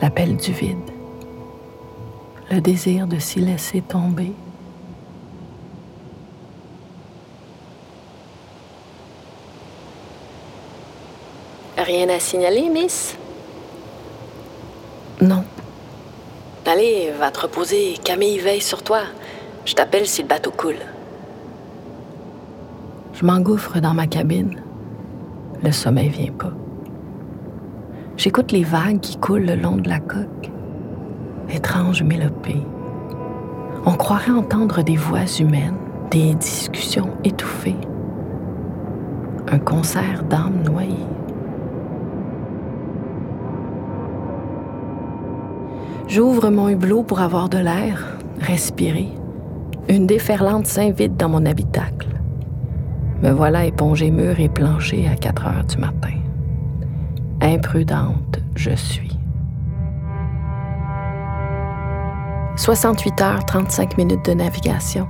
L'appel 0.00 0.38
du 0.38 0.50
vide. 0.50 0.78
Le 2.50 2.62
désir 2.62 3.06
de 3.06 3.18
s'y 3.18 3.40
laisser 3.40 3.82
tomber. 3.82 4.32
Rien 11.76 12.08
à 12.08 12.18
signaler, 12.18 12.70
Miss? 12.70 13.14
Non. 15.20 15.44
Allez, 16.76 17.10
va 17.18 17.30
te 17.30 17.40
reposer. 17.40 17.94
Camille 18.04 18.38
veille 18.38 18.60
sur 18.60 18.82
toi. 18.82 19.00
Je 19.64 19.72
t'appelle 19.72 20.06
si 20.06 20.20
le 20.20 20.28
bateau 20.28 20.50
coule. 20.50 20.84
Je 23.14 23.24
m'engouffre 23.24 23.80
dans 23.80 23.94
ma 23.94 24.06
cabine. 24.06 24.60
Le 25.62 25.72
sommeil 25.72 26.10
vient 26.10 26.32
pas. 26.32 26.52
J'écoute 28.18 28.52
les 28.52 28.62
vagues 28.62 29.00
qui 29.00 29.16
coulent 29.16 29.46
le 29.46 29.54
long 29.54 29.76
de 29.76 29.88
la 29.88 30.00
coque. 30.00 30.50
Étrange 31.48 32.02
mélopée. 32.02 32.60
On 33.86 33.92
croirait 33.92 34.32
entendre 34.32 34.82
des 34.82 34.96
voix 34.96 35.24
humaines, 35.40 35.78
des 36.10 36.34
discussions 36.34 37.08
étouffées. 37.24 37.80
Un 39.50 39.60
concert 39.60 40.24
d'âmes 40.24 40.62
noyées. 40.62 41.06
J'ouvre 46.16 46.48
mon 46.48 46.70
hublot 46.70 47.02
pour 47.02 47.20
avoir 47.20 47.50
de 47.50 47.58
l'air, 47.58 48.02
respirer. 48.40 49.10
Une 49.86 50.06
déferlante 50.06 50.66
s'invite 50.66 51.14
dans 51.18 51.28
mon 51.28 51.44
habitacle. 51.44 52.08
Me 53.22 53.32
voilà 53.32 53.66
épongé 53.66 54.10
mur 54.10 54.40
et 54.40 54.48
plancher 54.48 55.06
à 55.08 55.14
4 55.14 55.46
heures 55.46 55.64
du 55.64 55.76
matin. 55.76 56.14
Imprudente, 57.42 58.40
je 58.54 58.70
suis. 58.70 59.18
68 62.56 63.20
heures 63.20 63.44
35 63.44 63.98
minutes 63.98 64.24
de 64.24 64.32
navigation. 64.32 65.06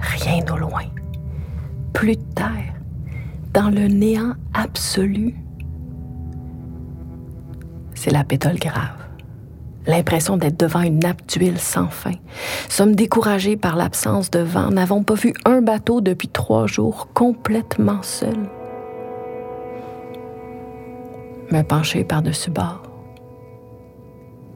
Rien 0.00 0.44
au 0.52 0.58
loin. 0.58 0.84
Plus 1.94 2.16
de 2.16 2.34
terre. 2.34 2.74
Dans 3.54 3.70
le 3.70 3.88
néant 3.88 4.34
absolu. 4.52 5.34
C'est 7.94 8.10
la 8.10 8.24
pétole 8.24 8.58
grave 8.58 9.07
l'impression 9.86 10.36
d'être 10.36 10.58
devant 10.58 10.82
une 10.82 10.98
nappe 10.98 11.26
d'huile 11.26 11.58
sans 11.58 11.88
fin. 11.88 12.12
Sommes 12.68 12.94
découragés 12.94 13.56
par 13.56 13.76
l'absence 13.76 14.30
de 14.30 14.40
vent, 14.40 14.70
n'avons 14.70 15.02
pas 15.02 15.14
vu 15.14 15.34
un 15.44 15.62
bateau 15.62 16.00
depuis 16.00 16.28
trois 16.28 16.66
jours, 16.66 17.08
complètement 17.14 18.02
seuls. 18.02 18.48
Me 21.50 21.62
pencher 21.62 22.04
par-dessus 22.04 22.50
bord, 22.50 22.82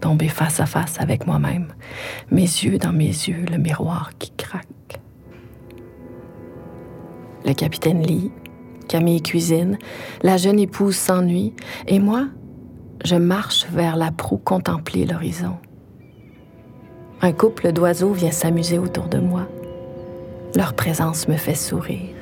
tomber 0.01 0.29
face 0.29 0.61
à 0.61 0.67
face 0.67 1.01
avec 1.01 1.27
moi-même, 1.27 1.73
mes 2.31 2.43
yeux 2.43 2.77
dans 2.77 2.93
mes 2.93 3.07
yeux, 3.07 3.45
le 3.51 3.57
miroir 3.57 4.11
qui 4.19 4.31
craque. 4.33 4.67
Le 7.47 7.55
capitaine 7.55 8.03
lit, 8.03 8.31
Camille 8.89 9.23
cuisine, 9.23 9.79
la 10.23 10.37
jeune 10.37 10.59
épouse 10.59 10.97
s'ennuie, 10.97 11.55
et 11.87 11.99
moi, 11.99 12.27
je 13.05 13.17
marche 13.17 13.67
vers 13.71 13.97
la 13.97 14.11
proue 14.11 14.39
contempler 14.39 15.05
l'horizon. 15.07 15.57
Un 17.21 17.33
couple 17.33 17.73
d'oiseaux 17.73 18.13
vient 18.13 18.31
s'amuser 18.31 18.79
autour 18.79 19.07
de 19.07 19.19
moi. 19.19 19.49
Leur 20.55 20.75
présence 20.75 21.29
me 21.29 21.37
fait 21.37 21.55
sourire. 21.55 22.15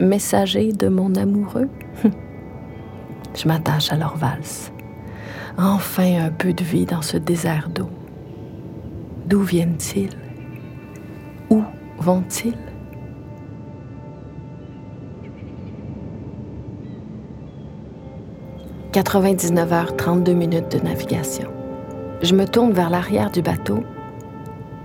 Messager 0.00 0.72
de 0.72 0.88
mon 0.88 1.14
amoureux, 1.14 1.68
je 3.34 3.46
m'attache 3.46 3.92
à 3.92 3.96
leur 3.96 4.16
valse. 4.16 4.72
Enfin 5.58 6.24
un 6.24 6.30
peu 6.30 6.52
de 6.52 6.64
vie 6.64 6.86
dans 6.86 7.02
ce 7.02 7.18
désert 7.18 7.68
d'eau. 7.68 7.90
D'où 9.26 9.42
viennent-ils? 9.42 10.16
Où 11.50 11.62
vont-ils? 11.98 12.69
99 18.92 19.72
heures 19.72 19.96
32 19.96 20.32
minutes 20.32 20.76
de 20.76 20.80
navigation. 20.80 21.48
Je 22.22 22.34
me 22.34 22.44
tourne 22.44 22.72
vers 22.72 22.90
l'arrière 22.90 23.30
du 23.30 23.40
bateau 23.40 23.84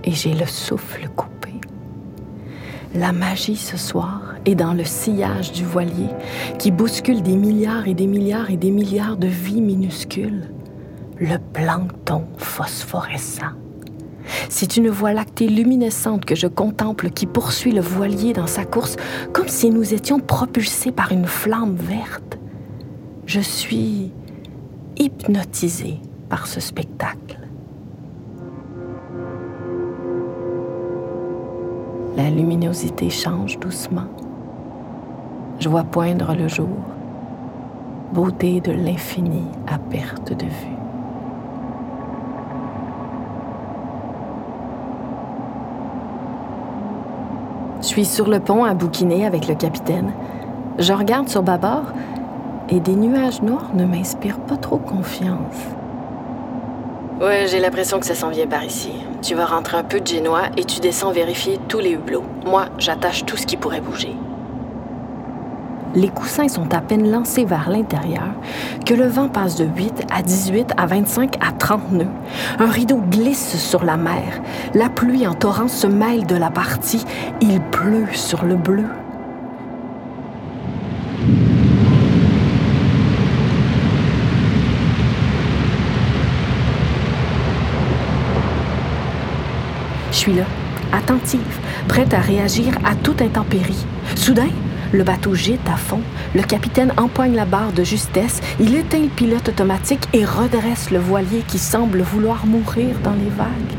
et 0.04 0.12
j'ai 0.12 0.32
le 0.32 0.46
souffle 0.46 1.08
coupé. 1.08 1.54
La 2.94 3.10
magie 3.10 3.56
ce 3.56 3.76
soir 3.76 4.36
est 4.44 4.54
dans 4.54 4.74
le 4.74 4.84
sillage 4.84 5.50
du 5.50 5.64
voilier 5.64 6.08
qui 6.60 6.70
bouscule 6.70 7.20
des 7.20 7.34
milliards 7.34 7.88
et 7.88 7.94
des 7.94 8.06
milliards 8.06 8.48
et 8.48 8.56
des 8.56 8.70
milliards 8.70 9.16
de 9.16 9.26
vies 9.26 9.60
minuscules. 9.60 10.50
Le 11.18 11.38
plancton 11.52 12.26
phosphorescent. 12.36 13.54
C'est 14.48 14.76
une 14.76 14.88
voie 14.88 15.14
lactée 15.14 15.48
luminescente 15.48 16.24
que 16.24 16.36
je 16.36 16.46
contemple 16.46 17.10
qui 17.10 17.26
poursuit 17.26 17.72
le 17.72 17.80
voilier 17.80 18.34
dans 18.34 18.46
sa 18.46 18.64
course 18.64 18.94
comme 19.32 19.48
si 19.48 19.70
nous 19.70 19.94
étions 19.94 20.20
propulsés 20.20 20.92
par 20.92 21.10
une 21.10 21.26
flamme 21.26 21.74
verte. 21.74 22.38
Je 23.26 23.40
suis 23.40 24.12
hypnotisée 24.96 25.98
par 26.28 26.46
ce 26.46 26.60
spectacle. 26.60 27.40
La 32.16 32.30
luminosité 32.30 33.10
change 33.10 33.58
doucement. 33.58 34.06
Je 35.58 35.68
vois 35.68 35.82
poindre 35.82 36.36
le 36.36 36.46
jour, 36.46 36.68
beauté 38.12 38.60
de 38.60 38.70
l'infini 38.70 39.42
à 39.66 39.78
perte 39.78 40.32
de 40.32 40.44
vue. 40.46 40.76
Je 47.80 47.86
suis 47.86 48.04
sur 48.04 48.28
le 48.28 48.38
pont 48.38 48.62
à 48.62 48.74
bouquiner 48.74 49.26
avec 49.26 49.48
le 49.48 49.56
capitaine. 49.56 50.12
Je 50.78 50.92
regarde 50.92 51.28
sur 51.28 51.42
bâbord 51.42 51.92
et 52.68 52.80
des 52.80 52.94
nuages 52.94 53.42
noirs 53.42 53.70
ne 53.74 53.84
m'inspirent 53.84 54.40
pas 54.40 54.56
trop 54.56 54.78
confiance. 54.78 55.56
Ouais, 57.20 57.46
j'ai 57.48 57.60
l'impression 57.60 57.98
que 57.98 58.06
ça 58.06 58.14
s'en 58.14 58.30
vient 58.30 58.46
par 58.46 58.64
ici. 58.64 58.90
Tu 59.22 59.34
vas 59.34 59.46
rentrer 59.46 59.78
un 59.78 59.84
peu 59.84 60.00
de 60.00 60.06
génois 60.06 60.48
et 60.56 60.64
tu 60.64 60.80
descends 60.80 61.12
vérifier 61.12 61.58
tous 61.68 61.78
les 61.78 61.92
hublots. 61.92 62.24
Moi, 62.44 62.66
j'attache 62.78 63.24
tout 63.24 63.36
ce 63.36 63.46
qui 63.46 63.56
pourrait 63.56 63.80
bouger. 63.80 64.14
Les 65.94 66.08
coussins 66.08 66.48
sont 66.48 66.74
à 66.74 66.82
peine 66.82 67.10
lancés 67.10 67.46
vers 67.46 67.70
l'intérieur 67.70 68.28
que 68.84 68.92
le 68.92 69.06
vent 69.06 69.28
passe 69.28 69.56
de 69.56 69.64
8 69.64 70.04
à 70.12 70.20
18 70.20 70.72
à 70.76 70.84
25 70.84 71.36
à 71.36 71.52
30 71.52 71.92
nœuds. 71.92 72.10
Un 72.58 72.66
rideau 72.66 72.98
glisse 72.98 73.56
sur 73.56 73.82
la 73.82 73.96
mer. 73.96 74.42
La 74.74 74.90
pluie 74.90 75.26
en 75.26 75.32
torrent 75.32 75.68
se 75.68 75.86
mêle 75.86 76.26
de 76.26 76.36
la 76.36 76.50
partie. 76.50 77.06
Il 77.40 77.62
pleut 77.62 78.08
sur 78.12 78.44
le 78.44 78.56
bleu. 78.56 78.84
Suis 90.26 90.34
là, 90.34 90.46
attentive, 90.92 91.60
prête 91.86 92.12
à 92.12 92.18
réagir 92.18 92.74
à 92.84 92.96
toute 92.96 93.22
intempérie. 93.22 93.86
Soudain, 94.16 94.48
le 94.92 95.04
bateau 95.04 95.36
gîte 95.36 95.68
à 95.72 95.76
fond, 95.76 96.00
le 96.34 96.42
capitaine 96.42 96.92
empoigne 96.96 97.36
la 97.36 97.44
barre 97.44 97.72
de 97.72 97.84
justesse, 97.84 98.40
il 98.58 98.74
éteint 98.74 99.02
le 99.02 99.08
pilote 99.08 99.48
automatique 99.48 100.08
et 100.12 100.24
redresse 100.24 100.90
le 100.90 100.98
voilier 100.98 101.44
qui 101.46 101.58
semble 101.58 102.00
vouloir 102.00 102.44
mourir 102.44 102.96
dans 103.04 103.12
les 103.12 103.30
vagues. 103.30 103.76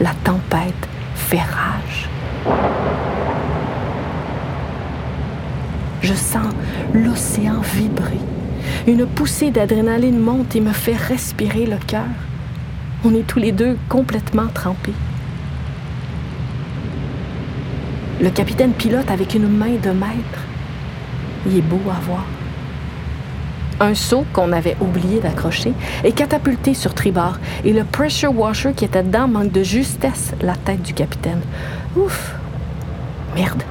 La 0.00 0.10
tempête 0.24 0.88
fait 1.14 1.38
rage. 1.38 2.08
Je 6.02 6.14
sens 6.14 6.52
l'océan 6.92 7.60
vibrer. 7.60 8.18
Une 8.88 9.06
poussée 9.06 9.52
d'adrénaline 9.52 10.18
monte 10.18 10.56
et 10.56 10.60
me 10.60 10.72
fait 10.72 10.96
respirer 10.96 11.66
le 11.66 11.76
cœur. 11.86 12.10
On 13.04 13.14
est 13.14 13.26
tous 13.26 13.38
les 13.38 13.52
deux 13.52 13.76
complètement 13.88 14.48
trempés. 14.52 14.94
Le 18.20 18.30
capitaine 18.30 18.72
pilote 18.72 19.10
avec 19.10 19.34
une 19.34 19.48
main 19.48 19.76
de 19.82 19.90
maître. 19.90 20.40
Il 21.46 21.56
est 21.58 21.62
beau 21.62 21.80
à 21.90 22.00
voir. 22.00 22.24
Un 23.80 23.94
seau 23.94 24.24
qu'on 24.32 24.52
avait 24.52 24.76
oublié 24.80 25.20
d'accrocher 25.20 25.72
est 26.04 26.12
catapulté 26.12 26.74
sur 26.74 26.94
tribord 26.94 27.38
et 27.64 27.72
le 27.72 27.84
pressure 27.84 28.32
washer 28.32 28.72
qui 28.72 28.84
était 28.84 29.02
dedans 29.02 29.26
manque 29.26 29.50
de 29.50 29.62
justesse 29.64 30.32
la 30.40 30.54
tête 30.54 30.82
du 30.82 30.94
capitaine. 30.94 31.40
Ouf! 31.96 32.34
Merde! 33.34 33.62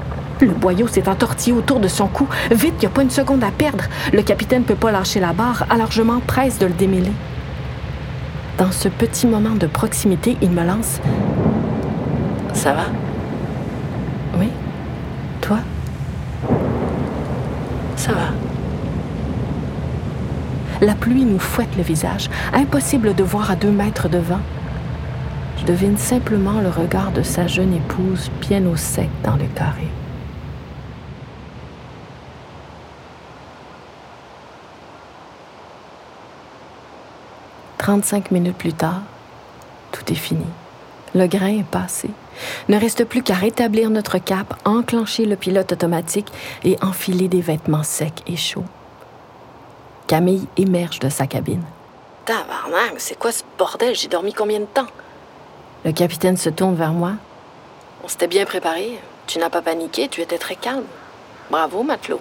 Le 0.41 0.51
boyau 0.51 0.87
s'est 0.87 1.07
entortillé 1.07 1.55
autour 1.55 1.79
de 1.79 1.87
son 1.87 2.07
cou. 2.07 2.27
Vite, 2.51 2.73
il 2.77 2.79
n'y 2.81 2.85
a 2.87 2.89
pas 2.89 3.03
une 3.03 3.09
seconde 3.09 3.43
à 3.45 3.51
perdre. 3.51 3.85
Le 4.11 4.21
capitaine 4.23 4.63
ne 4.63 4.67
peut 4.67 4.75
pas 4.75 4.91
lâcher 4.91 5.21
la 5.21 5.31
barre, 5.31 5.65
alors 5.69 5.91
je 5.91 6.01
m'empresse 6.01 6.59
de 6.59 6.65
le 6.65 6.73
démêler. 6.73 7.11
Dans 8.57 8.71
ce 8.71 8.89
petit 8.89 9.25
moment 9.25 9.55
de 9.55 9.67
proximité, 9.67 10.37
il 10.41 10.51
me 10.51 10.65
lance 10.65 10.99
Ça 12.53 12.73
va 12.73 12.85
Oui. 14.37 14.49
Toi 15.41 15.59
Ça 18.03 18.11
va. 18.11 18.33
La 20.81 20.93
pluie 20.93 21.23
nous 21.23 21.39
fouette 21.39 21.73
le 21.77 21.83
visage. 21.83 22.29
Impossible 22.51 23.15
de 23.15 23.23
voir 23.23 23.49
à 23.49 23.55
deux 23.55 23.71
mètres 23.71 24.09
devant. 24.09 24.41
Je 25.57 25.63
devine 25.63 25.97
simplement 25.97 26.59
le 26.59 26.67
regard 26.67 27.13
de 27.13 27.21
sa 27.21 27.47
jeune 27.47 27.73
épouse, 27.73 28.29
bien 28.41 28.65
au 28.65 28.75
sec 28.75 29.07
dans 29.23 29.37
le 29.37 29.45
carré. 29.55 29.87
35 37.77 38.31
minutes 38.31 38.57
plus 38.57 38.73
tard, 38.73 39.03
tout 39.93 40.03
est 40.11 40.15
fini. 40.15 40.47
Le 41.15 41.25
grain 41.27 41.59
est 41.59 41.63
passé. 41.63 42.09
Ne 42.69 42.79
reste 42.79 43.05
plus 43.05 43.23
qu'à 43.23 43.35
rétablir 43.35 43.89
notre 43.89 44.17
cap, 44.17 44.55
enclencher 44.65 45.25
le 45.25 45.35
pilote 45.35 45.71
automatique 45.71 46.31
et 46.63 46.77
enfiler 46.81 47.27
des 47.27 47.41
vêtements 47.41 47.83
secs 47.83 48.23
et 48.27 48.37
chauds. 48.37 48.65
Camille 50.07 50.47
émerge 50.57 50.99
de 50.99 51.09
sa 51.09 51.27
cabine. 51.27 51.63
Tabarnak, 52.25 52.95
c'est 52.97 53.17
quoi 53.17 53.31
ce 53.31 53.43
bordel? 53.57 53.95
J'ai 53.95 54.07
dormi 54.07 54.33
combien 54.33 54.59
de 54.59 54.65
temps? 54.65 54.87
Le 55.85 55.91
capitaine 55.91 56.37
se 56.37 56.49
tourne 56.49 56.75
vers 56.75 56.93
moi. 56.93 57.13
On 58.03 58.07
s'était 58.07 58.27
bien 58.27 58.45
préparé. 58.45 58.99
Tu 59.27 59.39
n'as 59.39 59.49
pas 59.49 59.61
paniqué, 59.61 60.07
tu 60.09 60.21
étais 60.21 60.37
très 60.37 60.55
calme. 60.55 60.83
Bravo, 61.49 61.83
matelot. 61.83 62.19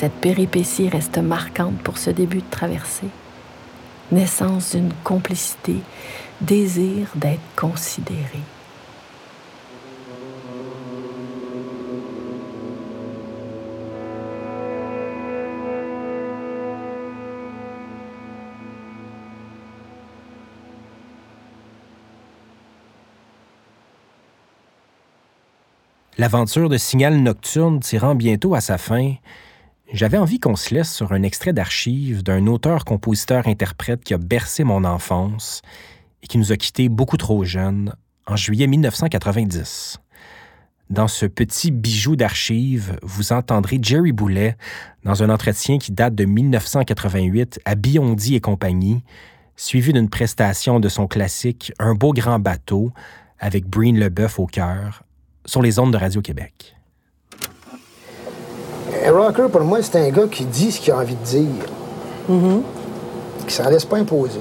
Cette 0.00 0.12
péripétie 0.12 0.88
reste 0.88 1.18
marquante 1.18 1.76
pour 1.82 1.98
ce 1.98 2.08
début 2.08 2.38
de 2.38 2.50
traversée. 2.50 3.08
Naissance 4.10 4.74
d'une 4.74 4.94
complicité, 5.04 5.74
désir 6.40 7.08
d'être 7.16 7.38
considéré. 7.54 8.38
L'aventure 26.16 26.70
de 26.70 26.78
Signal 26.78 27.18
Nocturne 27.18 27.80
tirant 27.80 28.14
bientôt 28.14 28.54
à 28.54 28.62
sa 28.62 28.78
fin, 28.78 29.16
j'avais 29.92 30.18
envie 30.18 30.38
qu'on 30.38 30.56
se 30.56 30.74
laisse 30.74 30.92
sur 30.92 31.12
un 31.12 31.22
extrait 31.22 31.52
d'archives 31.52 32.22
d'un 32.22 32.46
auteur-compositeur-interprète 32.46 34.04
qui 34.04 34.14
a 34.14 34.18
bercé 34.18 34.64
mon 34.64 34.84
enfance 34.84 35.62
et 36.22 36.26
qui 36.26 36.38
nous 36.38 36.52
a 36.52 36.56
quittés 36.56 36.88
beaucoup 36.88 37.16
trop 37.16 37.44
jeunes 37.44 37.94
en 38.26 38.36
juillet 38.36 38.66
1990. 38.66 39.98
Dans 40.90 41.08
ce 41.08 41.26
petit 41.26 41.70
bijou 41.70 42.16
d'archives, 42.16 42.98
vous 43.02 43.32
entendrez 43.32 43.78
Jerry 43.80 44.12
Boulet 44.12 44.56
dans 45.04 45.22
un 45.22 45.30
entretien 45.30 45.78
qui 45.78 45.92
date 45.92 46.14
de 46.14 46.24
1988 46.24 47.60
à 47.64 47.74
Biondi 47.74 48.34
et 48.34 48.40
compagnie, 48.40 49.02
suivi 49.56 49.92
d'une 49.92 50.10
prestation 50.10 50.80
de 50.80 50.88
son 50.88 51.06
classique 51.06 51.72
Un 51.78 51.94
beau 51.94 52.12
grand 52.12 52.38
bateau 52.38 52.92
avec 53.38 53.66
Breen 53.66 53.98
Leboeuf 53.98 54.38
au 54.38 54.46
cœur 54.46 55.04
sur 55.46 55.62
les 55.62 55.78
ondes 55.78 55.92
de 55.92 55.96
Radio-Québec. 55.96 56.76
Un 59.06 59.12
rocker, 59.12 59.48
pour 59.50 59.62
moi, 59.62 59.78
c'est 59.82 59.96
un 59.96 60.10
gars 60.10 60.26
qui 60.30 60.44
dit 60.44 60.70
ce 60.72 60.80
qu'il 60.80 60.92
a 60.92 60.98
envie 60.98 61.14
de 61.14 61.24
dire. 61.24 61.46
Mm-hmm. 62.30 62.60
Qui 63.46 63.54
s'en 63.54 63.68
laisse 63.70 63.84
pas 63.84 63.96
imposer. 63.96 64.40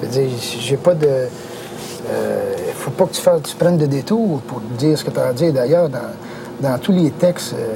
Je 0.00 0.06
veux 0.06 0.12
dire, 0.12 0.28
j'ai 0.60 0.76
pas 0.76 0.94
de. 0.94 1.06
Euh, 1.06 2.54
faut 2.74 2.90
pas 2.92 3.04
que 3.06 3.12
tu, 3.14 3.20
fasses- 3.20 3.42
tu 3.42 3.56
prennes 3.56 3.76
de 3.78 3.86
détours 3.86 4.40
pour 4.46 4.60
dire 4.78 4.96
ce 4.98 5.04
que 5.04 5.10
tu 5.10 5.18
as 5.18 5.26
à 5.28 5.32
dire. 5.32 5.52
D'ailleurs, 5.52 5.88
dans, 5.88 5.98
dans 6.60 6.78
tous 6.78 6.92
les 6.92 7.10
textes 7.10 7.54
euh, 7.54 7.66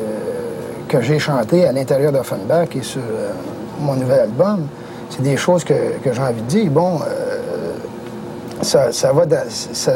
que 0.88 1.00
j'ai 1.00 1.18
chantés 1.18 1.66
à 1.66 1.72
l'intérieur 1.72 2.12
d'Offenbach 2.12 2.68
et 2.76 2.83
sur 2.83 3.00
euh, 3.00 3.31
mon 3.81 3.94
nouvel 3.94 4.20
album, 4.20 4.66
c'est 5.11 5.22
des 5.22 5.37
choses 5.37 5.64
que, 5.64 5.74
que 6.05 6.12
j'ai 6.12 6.22
envie 6.22 6.40
de 6.42 6.46
dire. 6.46 6.70
Bon, 6.70 7.00
ça, 8.62 8.92
ça 8.92 9.12
va 9.12 9.26
dans- 9.26 9.48
ça, 9.48 9.92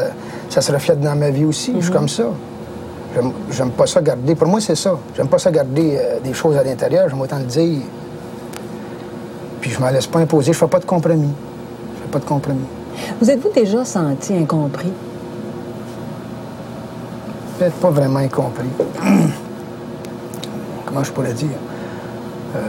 ça 0.51 0.61
se 0.61 0.73
reflète 0.73 1.01
dans 1.01 1.15
ma 1.15 1.31
vie 1.31 1.45
aussi. 1.45 1.73
Je 1.79 1.85
suis 1.85 1.93
comme 1.93 2.09
ça. 2.09 2.25
J'aime- 3.51 3.71
pas 3.71 3.87
ça 3.87 4.01
garder. 4.03 4.35
Pour 4.35 4.49
moi, 4.49 4.61
c'est 4.61 4.75
ça. 4.77 4.97
J'aime 5.17 5.29
pas 5.29 5.39
ça 5.39 5.51
garder 5.51 5.97
euh, 5.99 6.21
des 6.23 6.35
choses 6.35 6.57
à 6.57 6.63
l'intérieur. 6.63 7.09
J'aime 7.09 7.21
autant 7.21 7.39
le 7.39 7.45
dire. 7.45 7.81
Puis 9.61 9.71
je 9.71 9.81
m'en 9.81 9.89
laisse 9.91 10.07
pas 10.07 10.19
imposer. 10.21 10.53
Je 10.53 10.59
fais 10.59 10.67
pas 10.67 10.79
de 10.79 10.85
compromis. 10.85 11.33
Je 11.97 12.03
fais 12.03 12.09
pas 12.11 12.19
de 12.19 12.25
compromis. 12.25 12.65
Vous 13.21 13.31
êtes-vous 13.31 13.51
déjà 13.55 13.85
senti 13.85 14.35
incompris? 14.35 14.93
Peut-être 17.59 17.75
pas 17.77 17.91
vraiment 17.91 18.19
incompris. 18.21 18.69
Comment 20.87 21.03
je 21.03 21.11
pourrais 21.13 21.33
dire? 21.33 21.49
Euh, 22.55 22.61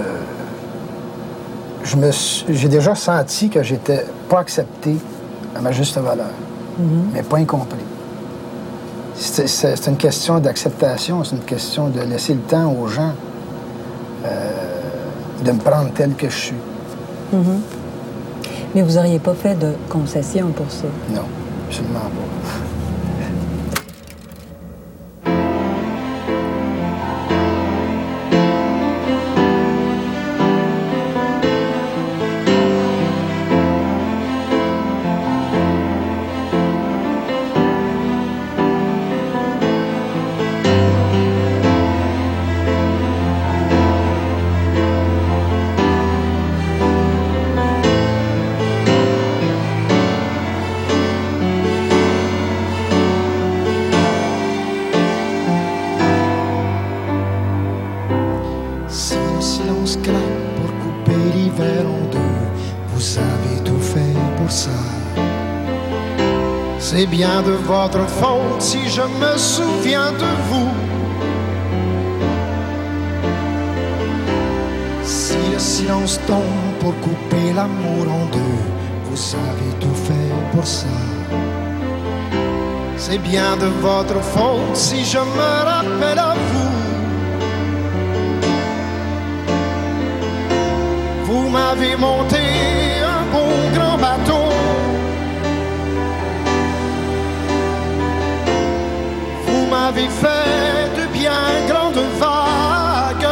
je 1.83 1.95
me 1.97 2.09
J'ai 2.49 2.67
déjà 2.69 2.95
senti 2.95 3.49
que 3.49 3.61
j'étais 3.63 4.05
pas 4.29 4.39
accepté 4.39 4.95
à 5.55 5.61
ma 5.61 5.71
juste 5.71 5.97
valeur, 5.97 6.27
mais 7.13 7.23
pas 7.23 7.37
incompris. 7.37 7.79
C'est 9.19 9.87
une 9.87 9.97
question 9.97 10.39
d'acceptation, 10.39 11.23
c'est 11.23 11.35
une 11.35 11.41
question 11.43 11.89
de 11.89 11.99
laisser 12.01 12.33
le 12.35 12.41
temps 12.41 12.71
aux 12.71 12.87
gens 12.87 13.13
euh, 14.25 14.29
de 15.43 15.51
me 15.51 15.59
prendre 15.59 15.89
tel 15.93 16.13
que 16.13 16.29
je 16.29 16.35
suis. 16.35 16.55
Mais 18.75 18.81
vous 18.81 18.93
n'auriez 18.93 19.19
pas 19.19 19.33
fait 19.33 19.55
de 19.55 19.73
concession 19.89 20.49
pour 20.49 20.69
ça? 20.69 20.85
Non, 21.09 21.23
absolument 21.67 21.99
pas. 21.99 22.66
C'est 66.99 67.05
bien 67.05 67.43
de 67.43 67.51
votre 67.51 68.09
faute 68.09 68.59
si 68.59 68.89
je 68.89 69.03
me 69.03 69.37
souviens 69.37 70.11
de 70.13 70.29
vous. 70.49 70.71
Si 75.03 75.37
le 75.53 75.59
silence 75.59 76.19
tombe 76.25 76.73
pour 76.79 76.99
couper 77.01 77.53
l'amour 77.55 78.11
en 78.11 78.25
deux, 78.33 78.59
vous 79.03 79.15
savez 79.15 79.69
tout 79.79 79.93
faire 79.93 80.39
pour 80.51 80.65
ça. 80.65 80.87
C'est 82.97 83.19
bien 83.19 83.55
de 83.57 83.67
votre 83.79 84.19
faute 84.23 84.75
si 84.75 85.05
je 85.05 85.19
me 85.19 85.51
rappelle 85.71 86.17
à 86.17 86.33
vous. 86.49 86.77
Vous 91.25 91.47
m'avez 91.47 91.95
monté 91.95 92.41
un 93.03 93.23
bon 93.31 93.51
grand 93.75 93.97
bateau. 93.99 94.56
M'avez 99.79 100.09
fait 100.09 100.89
de 100.99 101.05
bien 101.13 101.43
grandes 101.69 102.03
vagues. 102.19 103.29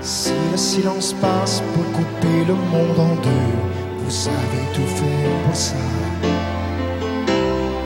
Si 0.00 0.32
le 0.50 0.56
silence 0.56 1.14
passe 1.20 1.62
pour 1.72 1.84
couper 1.92 2.38
le 2.46 2.54
monde 2.54 2.98
en 2.98 3.14
deux, 3.26 3.52
vous 3.98 4.28
avez 4.28 4.64
tout 4.74 4.90
fait 4.96 5.28
pour 5.44 5.54
ça. 5.54 5.84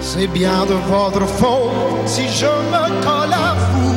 C'est 0.00 0.28
bien 0.28 0.64
de 0.72 0.76
votre 0.94 1.26
faute 1.26 2.06
si 2.06 2.28
je 2.28 2.46
me 2.72 2.84
colle 3.06 3.34
à 3.50 3.54
vous. 3.72 3.94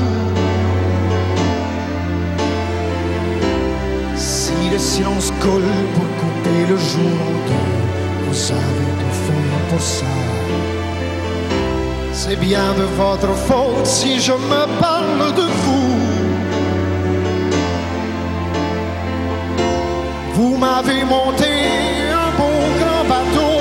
Si 4.16 4.54
le 4.74 4.80
silence 4.80 5.32
colle 5.42 5.76
pour 5.96 6.10
couper 6.22 6.62
le 6.72 6.78
jour 6.78 7.16
en 7.30 7.36
deux, 7.50 7.72
vous 8.28 8.52
avez 8.52 8.90
tout 9.00 9.16
fait 9.26 9.70
pour 9.70 9.82
ça. 9.82 10.15
C'est 12.28 12.38
bien 12.38 12.74
de 12.74 12.86
votre 12.98 13.36
faute 13.36 13.86
si 13.86 14.20
je 14.20 14.32
me 14.32 14.80
parle 14.82 15.32
de 15.36 15.44
vous. 15.44 15.96
Vous 20.34 20.58
m'avez 20.58 21.04
monté 21.04 21.52
un 22.12 22.32
bon 22.40 22.58
grand 22.80 23.04
bateau. 23.14 23.56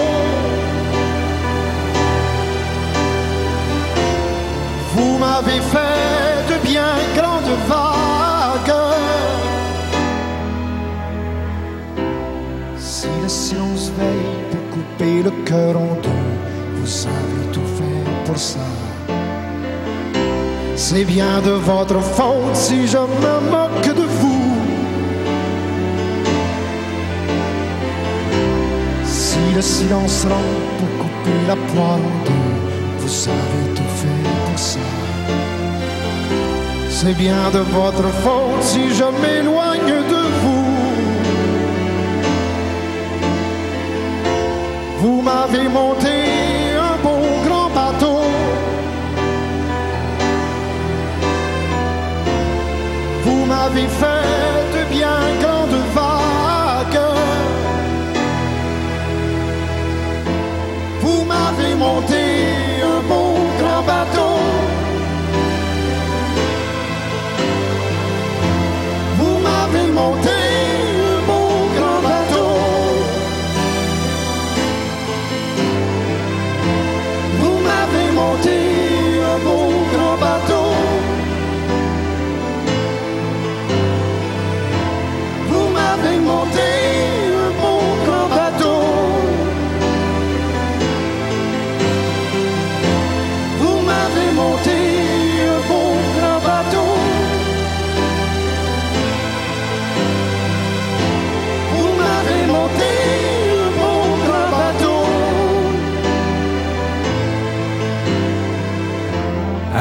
Vous 4.94 5.18
m'avez 5.18 5.60
fait 5.60 6.54
de 6.54 6.66
bien 6.66 6.94
grandes 7.14 7.58
vagues. 7.68 8.76
Si 12.78 13.08
le 13.22 13.28
silence 13.28 13.92
veille 13.98 14.40
pour 14.50 14.64
couper 14.70 15.22
le 15.22 15.32
cœur 15.44 15.76
en 15.76 15.94
deux, 16.02 16.08
vous 16.76 17.06
avez 17.06 17.14
tout 17.14 17.14
fait 17.14 17.23
C'est 20.76 21.04
bien 21.04 21.40
de 21.40 21.52
votre 21.52 22.00
faute 22.00 22.54
si 22.54 22.88
je 22.88 22.98
me 22.98 23.50
moque 23.50 23.94
de 23.94 24.02
vous. 24.02 24.56
Si 29.04 29.38
le 29.54 29.62
silence 29.62 30.24
rentre 30.24 30.68
pour 30.78 30.88
couper 30.98 31.38
la 31.46 31.54
poire 31.54 31.98
en 31.98 32.24
deux, 32.24 32.32
vous 32.98 33.28
avez 33.28 33.74
tout 33.74 33.92
fait 34.00 34.28
pour 34.46 34.58
ça. 34.58 34.80
C'est 36.90 37.14
bien 37.16 37.50
de 37.52 37.60
votre 37.60 38.08
faute 38.22 38.62
si 38.62 38.94
je 38.94 39.04
m'éloigne 39.22 40.02
de 40.10 40.22
vous. 40.42 40.64
Vous 44.98 45.22
m'avez 45.22 45.68
monté 45.68 46.33
Vous 53.54 53.60
m'avez 53.60 53.88
fait 53.88 54.66
de 54.74 54.82
bien 54.92 55.20
grandes 55.40 55.80
vagues. 55.94 57.02
Vous 61.00 61.24
m'avez 61.24 61.74
monté 61.76 62.22
un 62.82 63.00
bon 63.08 63.34
grand 63.60 63.82
bateau. 63.82 64.34
Vous 69.18 69.38
m'avez 69.46 69.86
monté 69.92 70.33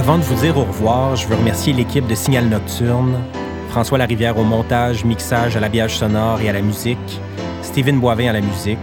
Avant 0.04 0.18
de 0.18 0.24
vous 0.24 0.36
dire 0.36 0.58
au 0.58 0.66
revoir, 0.66 1.16
je 1.16 1.26
veux 1.26 1.36
remercier 1.36 1.72
l'équipe 1.72 2.06
de 2.06 2.14
Signal 2.14 2.50
Nocturne, 2.50 3.24
François 3.70 3.98
Larivière 3.98 4.38
au 4.38 4.44
montage, 4.44 5.06
mixage, 5.06 5.56
à 5.56 5.62
l'habillage 5.62 5.98
sonore 5.98 6.42
et 6.42 6.50
à 6.50 6.52
la 6.52 6.62
musique, 6.62 7.22
Steven 7.62 8.02
Boivin 8.02 8.28
à 8.28 8.34
la 8.34 8.42
musique, 8.42 8.78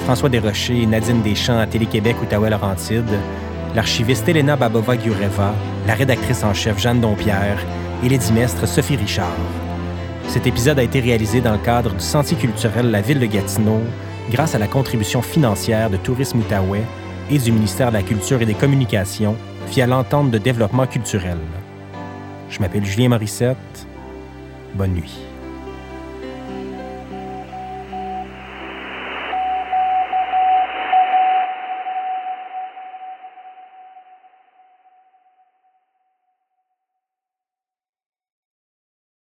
François 0.00 0.28
Desrochers 0.28 0.82
et 0.82 0.84
Nadine 0.84 1.22
Deschamps 1.22 1.58
à 1.58 1.66
Télé-Québec 1.66 2.16
Outaouais-Laurentide, 2.22 3.08
l'archiviste 3.74 4.28
Elena 4.28 4.54
Babova-Gureva, 4.54 5.54
la 5.86 5.94
rédactrice 5.94 6.44
en 6.44 6.52
chef 6.52 6.78
Jeanne 6.78 7.00
Dompierre 7.00 7.64
et 8.04 8.10
l'édimestre 8.10 8.68
Sophie 8.68 8.96
Richard. 8.96 9.38
Cet 10.28 10.46
épisode 10.46 10.78
a 10.78 10.82
été 10.82 11.00
réalisé 11.00 11.40
dans 11.40 11.52
le 11.52 11.64
cadre 11.64 11.94
du 11.94 12.04
Sentier 12.04 12.36
culturel 12.36 12.90
La 12.90 13.00
Ville 13.00 13.20
de 13.20 13.24
Gatineau 13.24 13.80
grâce 14.30 14.54
à 14.54 14.58
la 14.58 14.66
contribution 14.66 15.22
financière 15.22 15.88
de 15.88 15.96
Tourisme 15.96 16.40
Outaouais 16.40 16.84
et 17.30 17.38
du 17.38 17.50
ministère 17.50 17.88
de 17.88 17.96
la 17.96 18.02
Culture 18.02 18.42
et 18.42 18.46
des 18.46 18.52
Communications 18.52 19.36
via 19.70 19.86
l'entente 19.86 20.30
de 20.32 20.38
développement 20.38 20.86
culturel. 20.86 21.38
Je 22.50 22.58
m'appelle 22.58 22.84
Julien 22.84 23.10
Morissette. 23.10 23.86
Bonne 24.74 24.94
nuit. 24.94 25.29